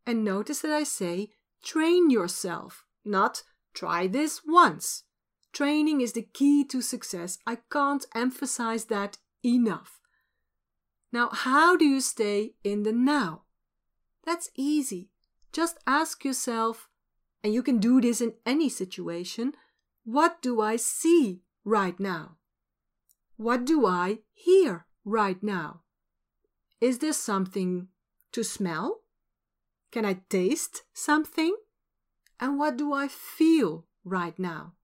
And 0.09 0.25
notice 0.25 0.61
that 0.61 0.73
I 0.73 0.85
say 0.85 1.33
train 1.63 2.09
yourself, 2.09 2.87
not 3.05 3.43
try 3.75 4.07
this 4.07 4.41
once. 4.43 5.05
Training 5.53 6.01
is 6.01 6.15
the 6.15 6.23
key 6.23 6.65
to 6.65 6.81
success. 6.81 7.37
I 7.47 7.59
can't 7.71 8.07
emphasize 8.15 8.87
that 8.87 9.19
enough. 9.45 10.01
Now, 11.13 11.29
how 11.31 11.77
do 11.77 11.85
you 11.85 12.01
stay 12.01 12.55
in 12.65 12.85
the 12.85 12.93
now? 12.93 13.43
That's 14.25 14.49
easy. 14.57 15.11
Just 15.53 15.77
ask 15.87 16.25
yourself, 16.25 16.89
and 17.45 17.53
you 17.53 17.63
can 17.63 17.79
do 17.79 18.01
this 18.01 18.23
in 18.23 18.33
any 18.47 18.71
situation 18.71 19.53
what 20.05 20.41
do 20.41 20.63
I 20.63 20.77
see 20.77 21.43
right 21.67 22.01
now? 22.01 22.39
What 23.37 23.67
do 23.67 23.85
I 23.85 24.21
hear 24.33 24.87
right 25.05 25.43
now? 25.43 25.83
Is 26.81 27.01
there 27.01 27.13
something 27.13 27.89
to 28.33 28.43
smell? 28.43 29.03
Can 29.91 30.05
I 30.05 30.21
taste 30.29 30.83
something? 30.93 31.57
And 32.41 32.59
what 32.59 32.77
do 32.77 32.93
I 32.93 33.09
feel 33.09 33.87
right 34.05 34.39
now? 34.39 34.75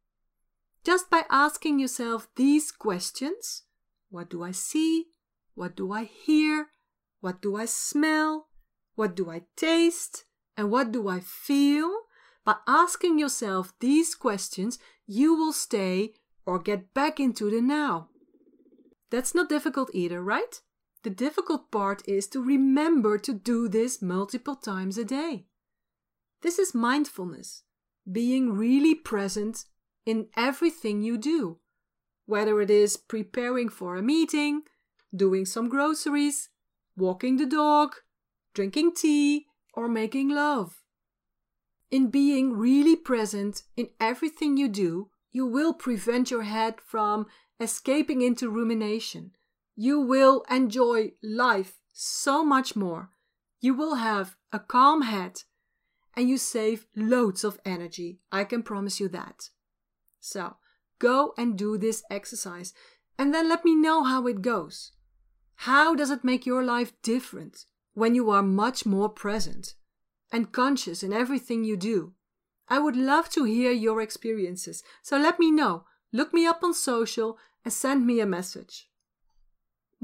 Just 0.84 1.08
by 1.08 1.24
asking 1.30 1.78
yourself 1.78 2.28
these 2.36 2.70
questions 2.70 3.62
what 4.10 4.30
do 4.30 4.44
I 4.44 4.52
see? 4.52 5.06
What 5.56 5.74
do 5.74 5.90
I 5.90 6.04
hear? 6.04 6.68
What 7.20 7.42
do 7.42 7.56
I 7.56 7.64
smell? 7.64 8.46
What 8.94 9.16
do 9.16 9.28
I 9.28 9.42
taste? 9.56 10.24
And 10.56 10.70
what 10.70 10.92
do 10.92 11.08
I 11.08 11.18
feel? 11.18 11.90
By 12.44 12.56
asking 12.68 13.18
yourself 13.18 13.72
these 13.80 14.14
questions, 14.14 14.78
you 15.04 15.34
will 15.34 15.52
stay 15.52 16.12
or 16.46 16.60
get 16.60 16.94
back 16.94 17.18
into 17.18 17.50
the 17.50 17.60
now. 17.60 18.08
That's 19.10 19.34
not 19.34 19.48
difficult 19.48 19.90
either, 19.92 20.22
right? 20.22 20.60
The 21.04 21.10
difficult 21.10 21.70
part 21.70 22.02
is 22.08 22.26
to 22.28 22.42
remember 22.42 23.18
to 23.18 23.34
do 23.34 23.68
this 23.68 24.00
multiple 24.00 24.56
times 24.56 24.96
a 24.96 25.04
day. 25.04 25.44
This 26.40 26.58
is 26.58 26.74
mindfulness, 26.74 27.62
being 28.10 28.54
really 28.54 28.94
present 28.94 29.66
in 30.06 30.28
everything 30.34 31.02
you 31.02 31.18
do, 31.18 31.58
whether 32.24 32.58
it 32.62 32.70
is 32.70 32.96
preparing 32.96 33.68
for 33.68 33.96
a 33.96 34.02
meeting, 34.02 34.62
doing 35.14 35.44
some 35.44 35.68
groceries, 35.68 36.48
walking 36.96 37.36
the 37.36 37.44
dog, 37.44 37.96
drinking 38.54 38.94
tea, 38.94 39.44
or 39.74 39.88
making 39.88 40.30
love. 40.30 40.84
In 41.90 42.08
being 42.08 42.54
really 42.54 42.96
present 42.96 43.64
in 43.76 43.90
everything 44.00 44.56
you 44.56 44.68
do, 44.68 45.10
you 45.32 45.44
will 45.44 45.74
prevent 45.74 46.30
your 46.30 46.44
head 46.44 46.80
from 46.80 47.26
escaping 47.60 48.22
into 48.22 48.48
rumination. 48.48 49.32
You 49.76 50.00
will 50.00 50.44
enjoy 50.50 51.12
life 51.22 51.78
so 51.92 52.44
much 52.44 52.76
more. 52.76 53.10
You 53.60 53.74
will 53.74 53.96
have 53.96 54.36
a 54.52 54.58
calm 54.58 55.02
head 55.02 55.42
and 56.16 56.28
you 56.28 56.38
save 56.38 56.86
loads 56.94 57.44
of 57.44 57.58
energy. 57.64 58.20
I 58.30 58.44
can 58.44 58.62
promise 58.62 59.00
you 59.00 59.08
that. 59.08 59.50
So, 60.20 60.56
go 60.98 61.34
and 61.36 61.58
do 61.58 61.76
this 61.76 62.02
exercise 62.10 62.72
and 63.18 63.34
then 63.34 63.48
let 63.48 63.64
me 63.64 63.74
know 63.74 64.04
how 64.04 64.26
it 64.26 64.42
goes. 64.42 64.92
How 65.56 65.94
does 65.94 66.10
it 66.10 66.24
make 66.24 66.46
your 66.46 66.64
life 66.64 66.92
different? 67.02 67.66
when 67.94 68.14
you 68.14 68.30
are 68.30 68.42
much 68.42 68.84
more 68.84 69.08
present 69.08 69.74
and 70.32 70.52
conscious 70.52 71.02
in 71.02 71.12
everything 71.12 71.64
you 71.64 71.76
do. 71.76 72.12
I 72.68 72.80
would 72.80 72.96
love 72.96 73.28
to 73.30 73.44
hear 73.44 73.70
your 73.70 74.00
experiences, 74.00 74.82
so 75.02 75.16
let 75.16 75.38
me 75.38 75.50
know. 75.50 75.84
Look 76.12 76.34
me 76.34 76.46
up 76.46 76.62
on 76.62 76.74
social 76.74 77.38
and 77.64 77.72
send 77.72 78.06
me 78.06 78.20
a 78.20 78.26
message. 78.26 78.88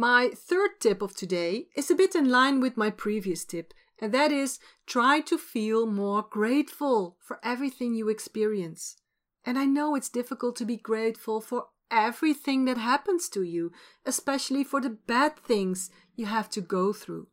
My 0.00 0.30
third 0.30 0.80
tip 0.80 1.02
of 1.02 1.14
today 1.14 1.66
is 1.76 1.90
a 1.90 1.94
bit 1.94 2.14
in 2.14 2.30
line 2.30 2.58
with 2.58 2.78
my 2.78 2.88
previous 2.88 3.44
tip, 3.44 3.74
and 4.00 4.14
that 4.14 4.32
is 4.32 4.58
try 4.86 5.20
to 5.20 5.36
feel 5.36 5.84
more 5.84 6.22
grateful 6.22 7.18
for 7.20 7.38
everything 7.42 7.92
you 7.92 8.08
experience. 8.08 8.96
And 9.44 9.58
I 9.58 9.66
know 9.66 9.94
it's 9.94 10.08
difficult 10.08 10.56
to 10.56 10.64
be 10.64 10.78
grateful 10.78 11.42
for 11.42 11.66
everything 11.90 12.64
that 12.64 12.78
happens 12.78 13.28
to 13.28 13.42
you, 13.42 13.72
especially 14.06 14.64
for 14.64 14.80
the 14.80 14.88
bad 14.88 15.36
things 15.36 15.90
you 16.16 16.24
have 16.24 16.48
to 16.52 16.62
go 16.62 16.94
through. 16.94 17.28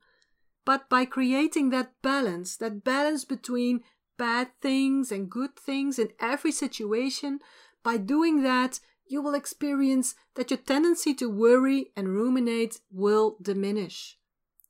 But 0.66 0.90
by 0.90 1.06
creating 1.06 1.70
that 1.70 1.94
balance, 2.02 2.58
that 2.58 2.84
balance 2.84 3.24
between 3.24 3.80
bad 4.18 4.50
things 4.62 5.10
and 5.10 5.30
good 5.30 5.56
things 5.56 5.98
in 5.98 6.10
every 6.20 6.52
situation, 6.52 7.40
by 7.82 7.96
doing 7.96 8.44
that, 8.44 8.82
you 9.10 9.22
will 9.22 9.36
experience 9.36 10.16
that 10.36 10.52
your 10.52 10.58
tendency 10.58 11.14
to 11.16 11.30
worry 11.30 11.92
and 11.96 12.10
ruminate 12.10 12.80
will 12.92 13.38
diminish. 13.42 14.18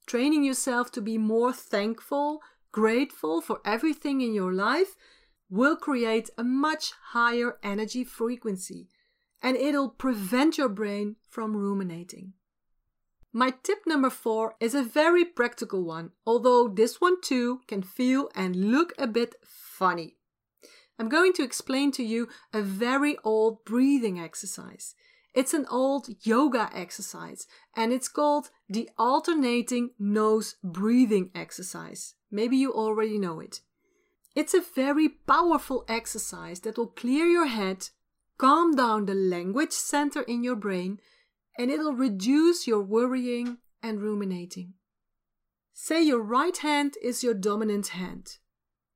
Training 0.05 0.43
yourself 0.43 0.91
to 0.93 1.01
be 1.01 1.17
more 1.17 1.51
thankful, 1.51 2.41
grateful 2.71 3.41
for 3.41 3.59
everything 3.65 4.21
in 4.21 4.33
your 4.33 4.53
life 4.53 4.95
will 5.49 5.75
create 5.75 6.29
a 6.37 6.43
much 6.43 6.91
higher 7.11 7.57
energy 7.63 8.03
frequency 8.03 8.87
and 9.41 9.55
it'll 9.55 9.89
prevent 9.89 10.57
your 10.57 10.69
brain 10.69 11.15
from 11.29 11.55
ruminating. 11.55 12.33
My 13.33 13.53
tip 13.63 13.79
number 13.85 14.09
four 14.09 14.55
is 14.59 14.73
a 14.73 14.81
very 14.83 15.23
practical 15.23 15.83
one, 15.83 16.11
although 16.25 16.67
this 16.67 16.99
one 16.99 17.21
too 17.21 17.61
can 17.67 17.83
feel 17.83 18.29
and 18.35 18.71
look 18.71 18.93
a 18.97 19.05
bit 19.05 19.35
funny. 19.45 20.16
I'm 20.99 21.09
going 21.09 21.33
to 21.33 21.43
explain 21.43 21.91
to 21.93 22.03
you 22.03 22.27
a 22.53 22.61
very 22.61 23.17
old 23.23 23.63
breathing 23.65 24.19
exercise. 24.19 24.95
It's 25.33 25.53
an 25.53 25.67
old 25.69 26.07
yoga 26.23 26.69
exercise 26.73 27.45
and 27.75 27.93
it's 27.93 28.07
called 28.07 28.49
the 28.67 28.89
alternating 28.97 29.91
nose 29.99 30.55
breathing 30.63 31.29
exercise. 31.35 32.15
Maybe 32.31 32.57
you 32.57 32.73
already 32.73 33.19
know 33.19 33.39
it. 33.39 33.61
It's 34.35 34.53
a 34.53 34.61
very 34.61 35.09
powerful 35.09 35.85
exercise 35.87 36.61
that 36.61 36.77
will 36.77 36.87
clear 36.87 37.25
your 37.25 37.47
head, 37.47 37.89
calm 38.37 38.75
down 38.75 39.05
the 39.05 39.13
language 39.13 39.71
center 39.71 40.21
in 40.21 40.43
your 40.43 40.55
brain, 40.55 40.99
and 41.57 41.69
it'll 41.71 41.93
reduce 41.93 42.67
your 42.67 42.81
worrying 42.81 43.57
and 43.83 44.01
ruminating. 44.01 44.73
Say 45.73 46.01
your 46.01 46.21
right 46.21 46.57
hand 46.57 46.95
is 47.01 47.23
your 47.23 47.33
dominant 47.35 47.89
hand. 47.89 48.37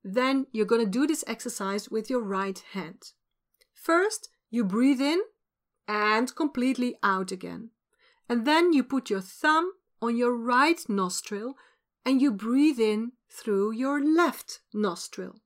Then 0.04 0.46
you're 0.52 0.66
going 0.66 0.84
to 0.84 0.90
do 0.90 1.06
this 1.06 1.24
exercise 1.26 1.88
with 1.88 2.10
your 2.10 2.22
right 2.22 2.62
hand. 2.72 3.12
First, 3.74 4.28
you 4.50 4.64
breathe 4.64 5.00
in 5.00 5.20
and 5.86 6.34
completely 6.34 6.96
out 7.02 7.30
again. 7.30 7.70
And 8.28 8.46
then 8.46 8.72
you 8.72 8.82
put 8.82 9.10
your 9.10 9.20
thumb 9.20 9.72
on 10.00 10.16
your 10.16 10.36
right 10.36 10.80
nostril 10.88 11.54
and 12.04 12.20
you 12.20 12.32
breathe 12.32 12.80
in 12.80 13.12
through 13.30 13.72
your 13.72 14.04
left 14.04 14.60
nostril. 14.74 15.40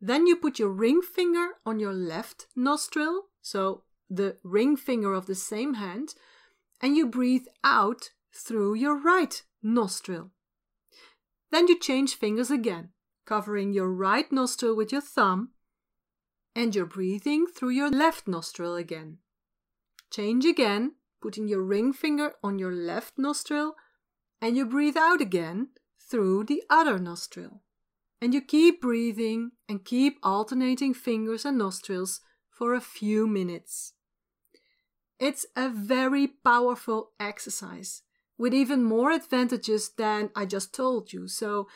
Then 0.00 0.26
you 0.26 0.36
put 0.36 0.58
your 0.58 0.70
ring 0.70 1.00
finger 1.02 1.48
on 1.64 1.78
your 1.80 1.92
left 1.92 2.46
nostril, 2.54 3.24
so 3.40 3.82
the 4.10 4.36
ring 4.42 4.76
finger 4.76 5.12
of 5.12 5.26
the 5.26 5.34
same 5.34 5.74
hand, 5.74 6.14
and 6.80 6.96
you 6.96 7.06
breathe 7.06 7.46
out 7.64 8.10
through 8.32 8.74
your 8.74 8.96
right 8.96 9.42
nostril. 9.62 10.30
Then 11.50 11.68
you 11.68 11.78
change 11.78 12.14
fingers 12.14 12.50
again 12.50 12.90
covering 13.26 13.72
your 13.72 13.92
right 13.92 14.30
nostril 14.32 14.74
with 14.74 14.92
your 14.92 15.00
thumb, 15.00 15.50
and 16.54 16.74
you're 16.74 16.86
breathing 16.86 17.46
through 17.46 17.70
your 17.70 17.90
left 17.90 18.26
nostril 18.26 18.76
again. 18.76 19.18
Change 20.10 20.46
again, 20.46 20.92
putting 21.20 21.48
your 21.48 21.62
ring 21.62 21.92
finger 21.92 22.32
on 22.42 22.58
your 22.58 22.72
left 22.72 23.18
nostril, 23.18 23.74
and 24.40 24.56
you 24.56 24.64
breathe 24.64 24.96
out 24.96 25.20
again 25.20 25.68
through 26.00 26.44
the 26.44 26.62
other 26.70 26.98
nostril. 26.98 27.62
And 28.22 28.32
you 28.32 28.40
keep 28.40 28.80
breathing 28.80 29.50
and 29.68 29.84
keep 29.84 30.18
alternating 30.22 30.94
fingers 30.94 31.44
and 31.44 31.58
nostrils 31.58 32.20
for 32.48 32.72
a 32.72 32.80
few 32.80 33.26
minutes. 33.26 33.92
It's 35.18 35.46
a 35.54 35.68
very 35.68 36.26
powerful 36.26 37.10
exercise 37.20 38.02
with 38.38 38.54
even 38.54 38.84
more 38.84 39.10
advantages 39.10 39.90
than 39.96 40.30
I 40.34 40.46
just 40.46 40.74
told 40.74 41.12
you. 41.12 41.28
So 41.28 41.68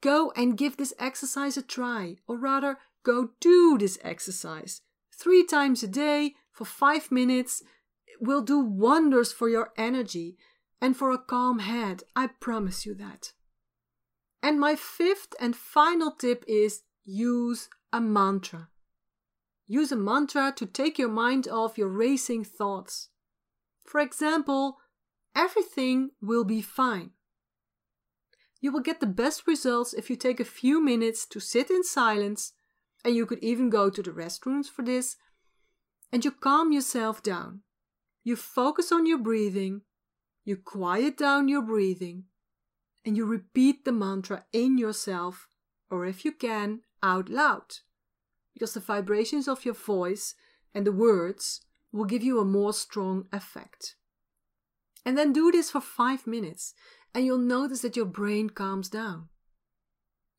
Go 0.00 0.32
and 0.36 0.56
give 0.56 0.76
this 0.76 0.94
exercise 0.98 1.56
a 1.56 1.62
try, 1.62 2.16
or 2.26 2.36
rather, 2.36 2.78
go 3.02 3.30
do 3.40 3.76
this 3.78 3.98
exercise. 4.02 4.82
Three 5.12 5.44
times 5.44 5.82
a 5.82 5.88
day 5.88 6.34
for 6.52 6.64
five 6.64 7.10
minutes 7.10 7.62
will 8.20 8.42
do 8.42 8.60
wonders 8.60 9.32
for 9.32 9.48
your 9.48 9.72
energy 9.76 10.36
and 10.80 10.96
for 10.96 11.10
a 11.10 11.18
calm 11.18 11.60
head. 11.60 12.04
I 12.14 12.28
promise 12.28 12.86
you 12.86 12.94
that. 12.94 13.32
And 14.42 14.60
my 14.60 14.76
fifth 14.76 15.34
and 15.40 15.56
final 15.56 16.12
tip 16.12 16.44
is 16.46 16.82
use 17.04 17.68
a 17.92 18.00
mantra. 18.00 18.68
Use 19.66 19.90
a 19.90 19.96
mantra 19.96 20.52
to 20.56 20.66
take 20.66 20.98
your 20.98 21.08
mind 21.08 21.48
off 21.48 21.76
your 21.76 21.88
racing 21.88 22.44
thoughts. 22.44 23.08
For 23.84 24.00
example, 24.00 24.78
everything 25.34 26.10
will 26.22 26.44
be 26.44 26.62
fine. 26.62 27.10
You 28.60 28.72
will 28.72 28.80
get 28.80 29.00
the 29.00 29.06
best 29.06 29.46
results 29.46 29.92
if 29.92 30.10
you 30.10 30.16
take 30.16 30.40
a 30.40 30.44
few 30.44 30.82
minutes 30.82 31.26
to 31.26 31.40
sit 31.40 31.70
in 31.70 31.84
silence, 31.84 32.52
and 33.04 33.14
you 33.14 33.26
could 33.26 33.38
even 33.42 33.70
go 33.70 33.88
to 33.90 34.02
the 34.02 34.10
restrooms 34.10 34.66
for 34.68 34.82
this, 34.82 35.16
and 36.12 36.24
you 36.24 36.30
calm 36.30 36.72
yourself 36.72 37.22
down. 37.22 37.60
You 38.24 38.34
focus 38.36 38.90
on 38.90 39.06
your 39.06 39.18
breathing, 39.18 39.82
you 40.44 40.56
quiet 40.56 41.16
down 41.16 41.48
your 41.48 41.62
breathing, 41.62 42.24
and 43.04 43.16
you 43.16 43.24
repeat 43.24 43.84
the 43.84 43.92
mantra 43.92 44.44
in 44.52 44.76
yourself, 44.76 45.46
or 45.90 46.04
if 46.04 46.24
you 46.24 46.32
can, 46.32 46.80
out 47.02 47.28
loud. 47.28 47.76
Because 48.54 48.74
the 48.74 48.80
vibrations 48.80 49.46
of 49.46 49.64
your 49.64 49.74
voice 49.74 50.34
and 50.74 50.84
the 50.86 50.92
words 50.92 51.60
will 51.92 52.04
give 52.04 52.22
you 52.22 52.40
a 52.40 52.44
more 52.44 52.72
strong 52.72 53.26
effect. 53.32 53.94
And 55.04 55.16
then 55.16 55.32
do 55.32 55.50
this 55.50 55.70
for 55.70 55.80
five 55.80 56.26
minutes 56.26 56.74
and 57.14 57.24
you'll 57.24 57.38
notice 57.38 57.82
that 57.82 57.96
your 57.96 58.06
brain 58.06 58.50
calms 58.50 58.88
down. 58.88 59.28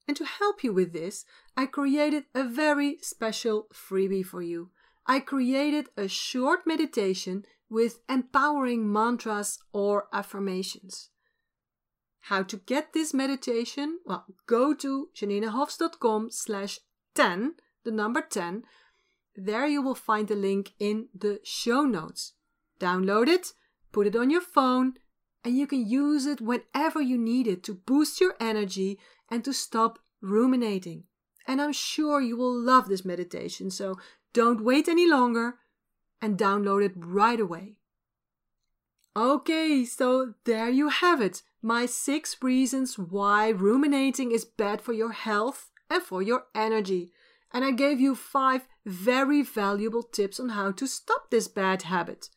And 0.07 0.17
to 0.17 0.25
help 0.25 0.63
you 0.63 0.73
with 0.73 0.93
this, 0.93 1.25
I 1.55 1.65
created 1.65 2.23
a 2.33 2.43
very 2.43 2.97
special 3.01 3.67
freebie 3.73 4.25
for 4.25 4.41
you. 4.41 4.71
I 5.05 5.19
created 5.19 5.87
a 5.97 6.07
short 6.07 6.65
meditation 6.65 7.45
with 7.69 7.99
empowering 8.09 8.91
mantras 8.91 9.59
or 9.71 10.07
affirmations. 10.11 11.09
How 12.21 12.43
to 12.43 12.57
get 12.57 12.93
this 12.93 13.13
meditation? 13.13 13.99
Well, 14.05 14.25
go 14.45 14.73
to 14.75 15.09
janinehofs.com 15.15 16.31
slash 16.31 16.79
10, 17.15 17.53
the 17.83 17.91
number 17.91 18.21
10. 18.21 18.63
There 19.35 19.67
you 19.67 19.81
will 19.81 19.95
find 19.95 20.27
the 20.27 20.35
link 20.35 20.73
in 20.79 21.07
the 21.13 21.39
show 21.43 21.83
notes. 21.83 22.33
Download 22.79 23.27
it, 23.27 23.53
put 23.91 24.07
it 24.07 24.15
on 24.15 24.29
your 24.29 24.41
phone, 24.41 24.93
and 25.43 25.57
you 25.57 25.67
can 25.67 25.87
use 25.87 26.25
it 26.25 26.41
whenever 26.41 27.01
you 27.01 27.17
need 27.17 27.47
it 27.47 27.63
to 27.63 27.73
boost 27.73 28.19
your 28.19 28.35
energy 28.39 28.99
and 29.29 29.43
to 29.45 29.53
stop 29.53 29.99
ruminating. 30.21 31.03
And 31.47 31.61
I'm 31.61 31.73
sure 31.73 32.21
you 32.21 32.37
will 32.37 32.53
love 32.53 32.87
this 32.87 33.05
meditation, 33.05 33.71
so 33.71 33.97
don't 34.33 34.63
wait 34.63 34.87
any 34.87 35.07
longer 35.07 35.55
and 36.21 36.37
download 36.37 36.85
it 36.85 36.93
right 36.95 37.39
away. 37.39 37.77
Okay, 39.15 39.85
so 39.85 40.33
there 40.45 40.69
you 40.69 40.89
have 40.89 41.21
it. 41.21 41.41
My 41.61 41.85
six 41.85 42.37
reasons 42.41 42.97
why 42.97 43.49
ruminating 43.49 44.31
is 44.31 44.45
bad 44.45 44.81
for 44.81 44.93
your 44.93 45.11
health 45.11 45.71
and 45.89 46.03
for 46.03 46.21
your 46.21 46.43
energy. 46.53 47.11
And 47.51 47.65
I 47.65 47.71
gave 47.71 47.99
you 47.99 48.13
five 48.13 48.67
very 48.85 49.41
valuable 49.41 50.03
tips 50.03 50.39
on 50.39 50.49
how 50.49 50.71
to 50.71 50.87
stop 50.87 51.31
this 51.31 51.47
bad 51.47 51.83
habit. 51.83 52.29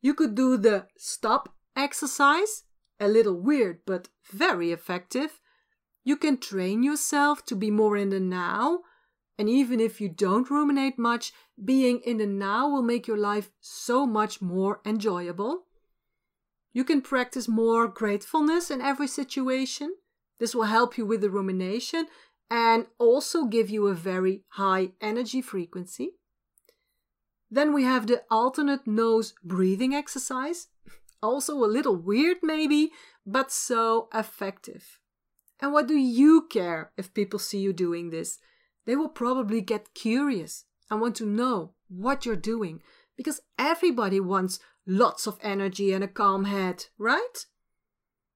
You 0.00 0.14
could 0.14 0.34
do 0.34 0.56
the 0.56 0.86
stop 0.98 1.54
exercise, 1.76 2.64
a 3.00 3.08
little 3.08 3.40
weird 3.40 3.80
but 3.86 4.08
very 4.30 4.72
effective. 4.72 5.40
You 6.04 6.16
can 6.16 6.38
train 6.38 6.82
yourself 6.82 7.44
to 7.46 7.54
be 7.54 7.70
more 7.70 7.96
in 7.96 8.10
the 8.10 8.20
now, 8.20 8.80
and 9.38 9.48
even 9.48 9.80
if 9.80 10.00
you 10.00 10.08
don't 10.08 10.50
ruminate 10.50 10.98
much, 10.98 11.32
being 11.62 12.00
in 12.00 12.18
the 12.18 12.26
now 12.26 12.68
will 12.68 12.82
make 12.82 13.06
your 13.06 13.18
life 13.18 13.50
so 13.60 14.06
much 14.06 14.42
more 14.42 14.80
enjoyable. 14.84 15.64
You 16.72 16.84
can 16.84 17.02
practice 17.02 17.48
more 17.48 17.86
gratefulness 17.86 18.70
in 18.70 18.80
every 18.80 19.08
situation. 19.08 19.94
This 20.38 20.54
will 20.54 20.64
help 20.64 20.96
you 20.96 21.06
with 21.06 21.20
the 21.20 21.30
rumination 21.30 22.06
and 22.50 22.86
also 22.98 23.44
give 23.44 23.70
you 23.70 23.86
a 23.86 23.94
very 23.94 24.44
high 24.50 24.92
energy 25.00 25.40
frequency. 25.40 26.10
Then 27.50 27.72
we 27.72 27.84
have 27.84 28.06
the 28.06 28.22
alternate 28.30 28.86
nose 28.86 29.34
breathing 29.44 29.94
exercise. 29.94 30.68
Also 31.22 31.54
a 31.54 31.66
little 31.66 31.96
weird, 31.96 32.38
maybe, 32.42 32.90
but 33.24 33.52
so 33.52 34.08
effective. 34.12 34.98
And 35.60 35.72
what 35.72 35.86
do 35.86 35.94
you 35.94 36.48
care 36.50 36.90
if 36.96 37.14
people 37.14 37.38
see 37.38 37.60
you 37.60 37.72
doing 37.72 38.10
this? 38.10 38.38
They 38.84 38.96
will 38.96 39.08
probably 39.08 39.60
get 39.60 39.94
curious 39.94 40.64
and 40.90 41.00
want 41.00 41.14
to 41.16 41.26
know 41.26 41.74
what 41.88 42.26
you're 42.26 42.34
doing 42.34 42.82
because 43.16 43.40
everybody 43.58 44.18
wants 44.18 44.58
lots 44.86 45.26
of 45.26 45.38
energy 45.40 45.92
and 45.92 46.02
a 46.02 46.08
calm 46.08 46.46
head, 46.46 46.86
right? 46.98 47.46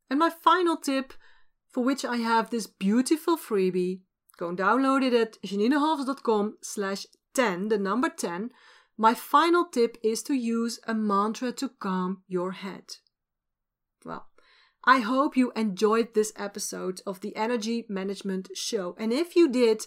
And 0.08 0.18
my 0.18 0.30
final 0.30 0.76
tip, 0.76 1.14
for 1.68 1.82
which 1.82 2.04
I 2.04 2.18
have 2.18 2.50
this 2.50 2.66
beautiful 2.66 3.36
freebie, 3.36 4.00
go 4.38 4.50
and 4.50 4.58
download 4.58 5.02
it 5.02 5.12
at 5.12 5.42
janinehofs.com 5.42 6.58
slash 6.62 7.06
10, 7.34 7.68
the 7.68 7.78
number 7.78 8.08
10. 8.08 8.50
My 8.98 9.12
final 9.12 9.66
tip 9.66 9.98
is 10.02 10.22
to 10.24 10.34
use 10.34 10.80
a 10.86 10.94
mantra 10.94 11.52
to 11.52 11.68
calm 11.68 12.22
your 12.26 12.52
head. 12.52 12.96
Well, 14.04 14.26
I 14.84 15.00
hope 15.00 15.36
you 15.36 15.52
enjoyed 15.54 16.14
this 16.14 16.32
episode 16.36 17.02
of 17.06 17.20
the 17.20 17.36
Energy 17.36 17.84
Management 17.88 18.50
Show. 18.54 18.96
And 18.98 19.12
if 19.12 19.36
you 19.36 19.48
did, 19.48 19.86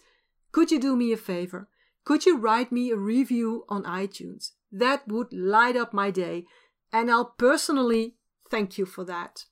could 0.51 0.71
you 0.71 0.79
do 0.79 0.95
me 0.95 1.11
a 1.11 1.17
favor? 1.17 1.69
Could 2.03 2.25
you 2.25 2.37
write 2.37 2.71
me 2.71 2.91
a 2.91 2.97
review 2.97 3.65
on 3.67 3.83
iTunes? 3.83 4.51
That 4.71 5.07
would 5.07 5.33
light 5.33 5.75
up 5.75 5.93
my 5.93 6.11
day, 6.11 6.45
and 6.91 7.09
I'll 7.09 7.33
personally 7.37 8.15
thank 8.51 8.77
you 8.77 8.85
for 8.85 9.03
that. 9.05 9.45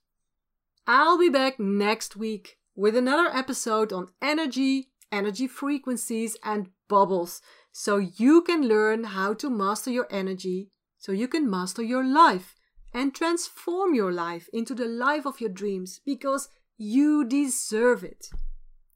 I'll 0.86 1.18
be 1.18 1.28
back 1.28 1.58
next 1.58 2.16
week 2.16 2.58
with 2.74 2.96
another 2.96 3.28
episode 3.28 3.92
on 3.92 4.08
energy, 4.22 4.90
energy 5.10 5.48
frequencies, 5.48 6.36
and 6.44 6.70
bubbles, 6.88 7.40
so 7.80 7.98
you 7.98 8.42
can 8.42 8.66
learn 8.66 9.04
how 9.04 9.32
to 9.32 9.48
master 9.48 9.88
your 9.88 10.08
energy, 10.10 10.68
so 10.98 11.12
you 11.12 11.28
can 11.28 11.48
master 11.48 11.80
your 11.80 12.04
life 12.04 12.56
and 12.92 13.14
transform 13.14 13.94
your 13.94 14.10
life 14.10 14.48
into 14.52 14.74
the 14.74 14.84
life 14.84 15.24
of 15.24 15.40
your 15.40 15.48
dreams 15.48 16.00
because 16.04 16.48
you 16.76 17.24
deserve 17.24 18.02
it. 18.02 18.30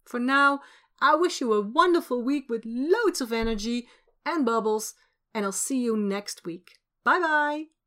For 0.05 0.19
now, 0.19 0.63
I 1.01 1.15
wish 1.15 1.41
you 1.41 1.53
a 1.53 1.61
wonderful 1.61 2.25
week 2.25 2.47
with 2.49 2.65
loads 2.67 3.21
of 3.21 3.33
energy 3.33 3.87
and 4.27 4.45
bubbles, 4.45 4.95
and 5.33 5.45
I'll 5.45 5.53
see 5.53 5.81
you 5.81 5.97
next 5.97 6.45
week. 6.45 6.73
Bye 7.05 7.21
bye! 7.21 7.82